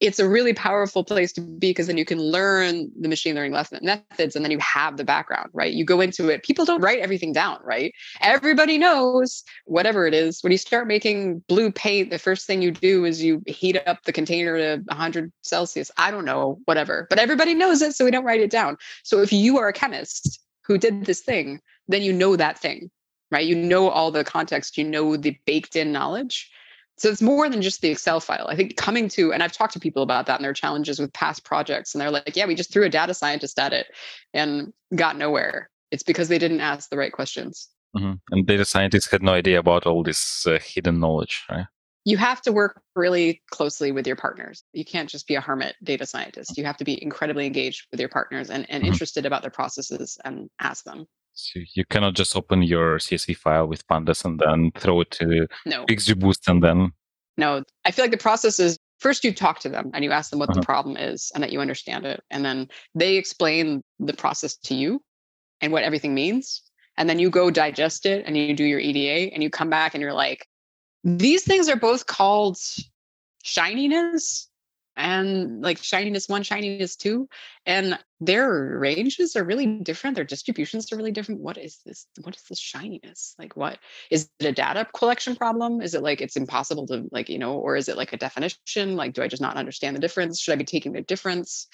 [0.00, 3.52] it's a really powerful place to be because then you can learn the machine learning
[3.52, 5.72] methods and then you have the background, right?
[5.72, 6.42] You go into it.
[6.42, 7.92] People don't write everything down, right?
[8.20, 10.42] Everybody knows whatever it is.
[10.42, 14.02] When you start making blue paint, the first thing you do is you heat up
[14.02, 15.90] the container to 100 Celsius.
[15.96, 18.76] I don't know, whatever, but everybody knows it, so we don't write it down.
[19.04, 22.90] So if you are a chemist who did this thing, then you know that thing,
[23.30, 23.46] right?
[23.46, 26.50] You know all the context, you know the baked in knowledge
[26.96, 28.46] so it's more than just the Excel file.
[28.48, 31.12] I think coming to, and I've talked to people about that and their challenges with
[31.12, 33.86] past projects, and they're like, yeah, we just threw a data scientist at it
[34.32, 35.70] and got nowhere.
[35.90, 37.68] It's because they didn't ask the right questions.
[37.96, 38.12] Mm-hmm.
[38.30, 41.66] And data scientists had no idea about all this uh, hidden knowledge, right?
[42.04, 44.62] You have to work really closely with your partners.
[44.72, 46.56] You can't just be a hermit data scientist.
[46.58, 48.92] You have to be incredibly engaged with your partners and, and mm-hmm.
[48.92, 51.06] interested about their processes and ask them.
[51.34, 55.46] So you cannot just open your CSV file with pandas and then throw it to
[55.66, 55.84] no.
[55.86, 56.92] XGBoost and then.
[57.36, 60.30] No, I feel like the process is first you talk to them and you ask
[60.30, 60.60] them what uh-huh.
[60.60, 62.22] the problem is and that you understand it.
[62.30, 65.02] And then they explain the process to you
[65.60, 66.62] and what everything means.
[66.96, 69.94] And then you go digest it and you do your EDA and you come back
[69.94, 70.46] and you're like,
[71.02, 72.56] these things are both called
[73.42, 74.48] shininess
[74.96, 77.28] and like shininess one, shininess two,
[77.66, 80.16] and their ranges are really different.
[80.16, 81.40] Their distributions are really different.
[81.40, 82.06] What is this?
[82.22, 83.34] What is this shininess?
[83.38, 83.78] Like, what
[84.10, 85.80] is it a data collection problem?
[85.80, 88.96] Is it like it's impossible to like, you know, or is it like a definition?
[88.96, 90.40] Like, do I just not understand the difference?
[90.40, 91.66] Should I be taking the difference?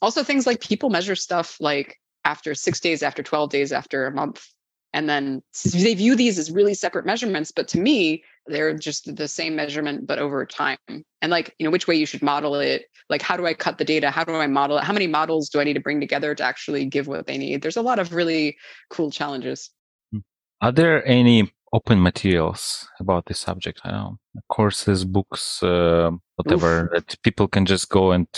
[0.00, 4.12] Also, things like people measure stuff like after six days, after 12 days, after a
[4.12, 4.46] month.
[4.94, 7.50] And then they view these as really separate measurements.
[7.50, 11.70] But to me, they're just the same measurement but over time and like you know
[11.70, 14.34] which way you should model it like how do i cut the data how do
[14.34, 17.06] i model it how many models do i need to bring together to actually give
[17.06, 18.56] what they need there's a lot of really
[18.90, 19.70] cool challenges
[20.10, 20.18] hmm.
[20.60, 23.80] are there any open materials about this subject?
[23.84, 24.18] I don't know,
[24.48, 26.90] courses, books, uh, whatever Oof.
[26.92, 28.28] that people can just go and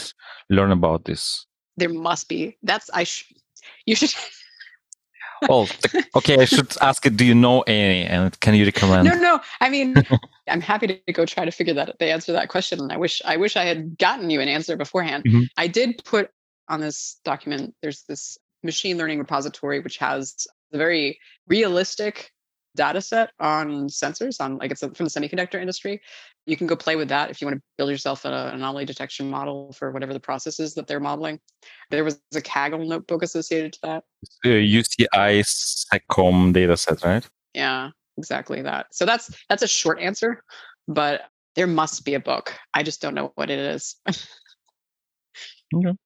[0.50, 1.46] learn about this.
[1.76, 2.56] There must be.
[2.62, 3.04] That's I.
[3.04, 3.32] Sh-
[3.86, 4.14] you should.
[5.48, 5.68] well,
[6.16, 6.38] okay.
[6.38, 7.16] I should ask it.
[7.16, 9.08] Do you know any, and can you recommend?
[9.08, 9.40] No, no.
[9.60, 9.94] I mean,
[10.48, 12.80] I'm happy to go try to figure that the answer to that question.
[12.80, 15.24] And I wish I wish I had gotten you an answer beforehand.
[15.24, 15.42] Mm-hmm.
[15.56, 16.30] I did put
[16.68, 17.74] on this document.
[17.82, 21.18] There's this machine learning repository which has a very
[21.48, 22.32] realistic
[22.76, 26.00] data set on sensors on like it's from the semiconductor industry.
[26.46, 29.30] You can go play with that if you want to build yourself an anomaly detection
[29.30, 31.40] model for whatever the process is that they're modeling.
[31.90, 34.04] There was a kaggle notebook associated to that.
[34.44, 37.28] Uh, uci SECOM data set right?
[37.54, 38.86] Yeah exactly that.
[38.92, 40.42] So that's that's a short answer
[40.86, 41.22] but
[41.56, 42.54] there must be a book.
[42.74, 43.96] I just don't know what it is.
[45.74, 45.96] Okay.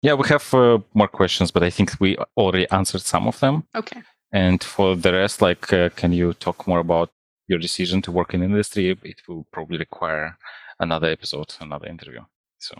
[0.00, 3.62] yeah we have uh, more questions but i think we already answered some of them.
[3.74, 4.02] Okay
[4.32, 7.10] and for the rest, like, uh, can you talk more about
[7.48, 8.96] your decision to work in industry?
[9.02, 10.38] It will probably require
[10.80, 12.20] another episode, another interview.
[12.58, 12.74] So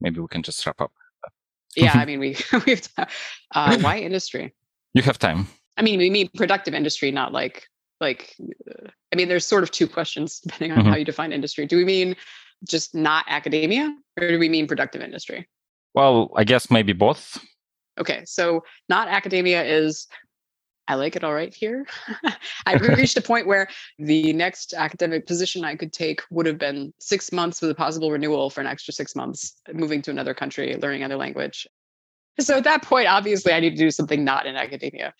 [0.00, 0.92] maybe we can just wrap up.
[1.76, 4.54] yeah, I mean, we we've uh, why industry?
[4.94, 5.48] You have time.
[5.76, 7.66] I mean, we mean productive industry, not like
[8.00, 8.34] like.
[8.40, 10.90] Uh, I mean, there's sort of two questions depending on mm-hmm.
[10.90, 11.66] how you define industry.
[11.66, 12.16] Do we mean
[12.64, 15.48] just not academia, or do we mean productive industry?
[15.94, 17.44] Well, I guess maybe both.
[17.98, 20.06] Okay, so not academia is
[20.88, 21.86] I like it all right here.
[22.66, 23.68] I reached a point where
[23.98, 28.10] the next academic position I could take would have been six months with a possible
[28.10, 31.68] renewal for an extra six months, moving to another country, learning another language.
[32.40, 35.12] So at that point, obviously, I need to do something not in academia.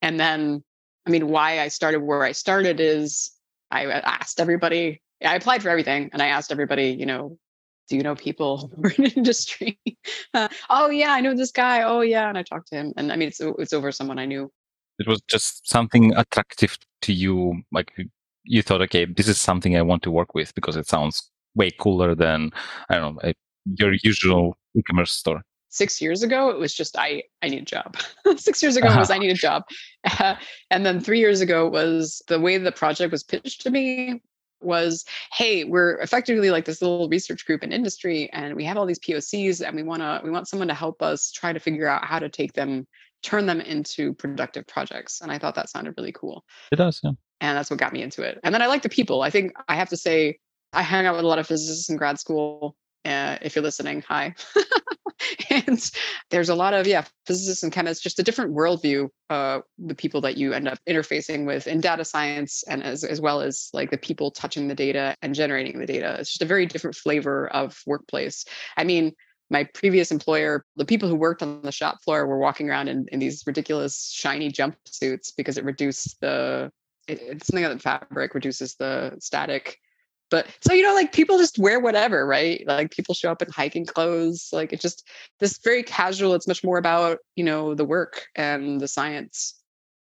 [0.00, 0.64] And then,
[1.06, 3.30] I mean, why I started where I started is
[3.70, 7.36] I asked everybody, I applied for everything and I asked everybody, you know,
[7.90, 9.78] do you know people who are in industry?
[10.32, 11.82] Uh, oh yeah, I know this guy.
[11.82, 12.94] Oh yeah, and I talked to him.
[12.96, 14.50] And I mean, it's it's over someone I knew
[15.00, 17.92] it was just something attractive to you like
[18.44, 21.70] you thought okay this is something i want to work with because it sounds way
[21.70, 22.50] cooler than
[22.88, 23.32] i don't know
[23.76, 25.42] your usual e-commerce store.
[25.68, 27.96] Six years ago it was just i i need a job.
[28.36, 28.98] Six years ago uh-huh.
[28.98, 29.64] was i need a job.
[30.18, 30.34] Uh,
[30.70, 34.20] and then three years ago was the way the project was pitched to me
[34.62, 38.84] was hey we're effectively like this little research group in industry and we have all
[38.84, 41.86] these pocs and we want to we want someone to help us try to figure
[41.86, 42.86] out how to take them
[43.22, 45.20] turn them into productive projects.
[45.20, 46.44] And I thought that sounded really cool.
[46.72, 47.12] It does, yeah.
[47.40, 48.38] And that's what got me into it.
[48.44, 49.22] And then I like the people.
[49.22, 50.38] I think I have to say,
[50.72, 52.76] I hang out with a lot of physicists in grad school.
[53.04, 54.34] Uh, if you're listening, hi.
[55.50, 55.90] and
[56.30, 60.20] there's a lot of yeah physicists and chemists just a different worldview uh the people
[60.20, 63.90] that you end up interfacing with in data science and as, as well as like
[63.90, 67.48] the people touching the data and generating the data it's just a very different flavor
[67.48, 68.44] of workplace
[68.76, 69.12] i mean
[69.50, 73.06] my previous employer, the people who worked on the shop floor were walking around in,
[73.10, 76.70] in these ridiculous shiny jumpsuits because it reduced the
[77.08, 79.78] it, it's something that fabric reduces the static.
[80.30, 82.62] But so you know, like people just wear whatever, right?
[82.64, 84.48] Like people show up in hiking clothes.
[84.52, 85.06] Like it's just
[85.40, 86.34] this very casual.
[86.34, 89.60] It's much more about you know the work and the science.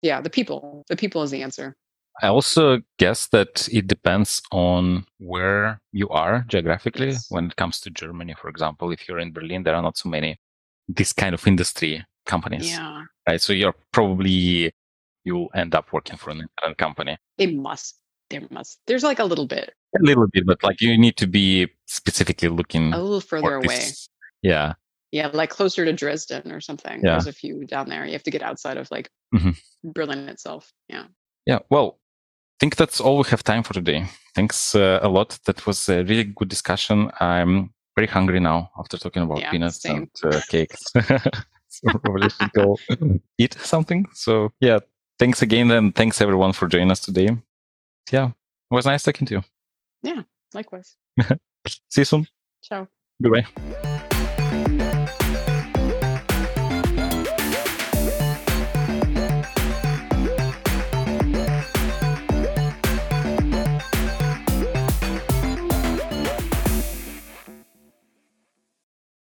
[0.02, 0.84] Yeah, the people.
[0.90, 1.78] The people is the answer.
[2.22, 7.14] I also guess that it depends on where you are geographically.
[7.30, 10.10] When it comes to Germany, for example, if you're in Berlin, there are not so
[10.10, 10.40] many
[10.88, 12.72] this kind of industry companies.
[12.72, 13.04] Yeah.
[13.28, 13.42] Right.
[13.42, 14.72] So you're probably
[15.24, 17.18] you'll end up working for an internet company.
[17.38, 17.96] It must.
[18.30, 18.80] There must.
[18.88, 19.74] There's like a little bit.
[20.00, 23.80] A little bit, but like you need to be specifically looking a little further away.
[24.42, 24.74] Yeah.
[25.12, 27.02] Yeah, like closer to Dresden or something.
[27.04, 27.14] Yeah.
[27.14, 28.06] There's a few down there.
[28.06, 29.52] You have to get outside of like mm-hmm.
[29.84, 30.72] Berlin itself.
[30.88, 31.06] Yeah.
[31.48, 31.60] Yeah.
[31.72, 32.00] Well,
[32.60, 34.06] think that's all we have time for today.
[34.36, 35.40] Thanks uh, a lot.
[35.46, 37.12] That was a really good discussion.
[37.20, 40.10] I'm very hungry now after talking about yeah, peanuts same.
[40.24, 40.80] and uh, cakes.
[40.94, 42.78] so probably should go
[43.38, 44.06] eat something.
[44.14, 44.80] So yeah,
[45.18, 47.30] thanks again and thanks everyone for joining us today.
[48.12, 49.44] Yeah, it was nice talking to you.
[50.04, 50.96] Yeah, likewise.
[51.90, 52.28] See you soon.
[52.62, 52.88] Ciao.
[53.22, 53.99] Goodbye.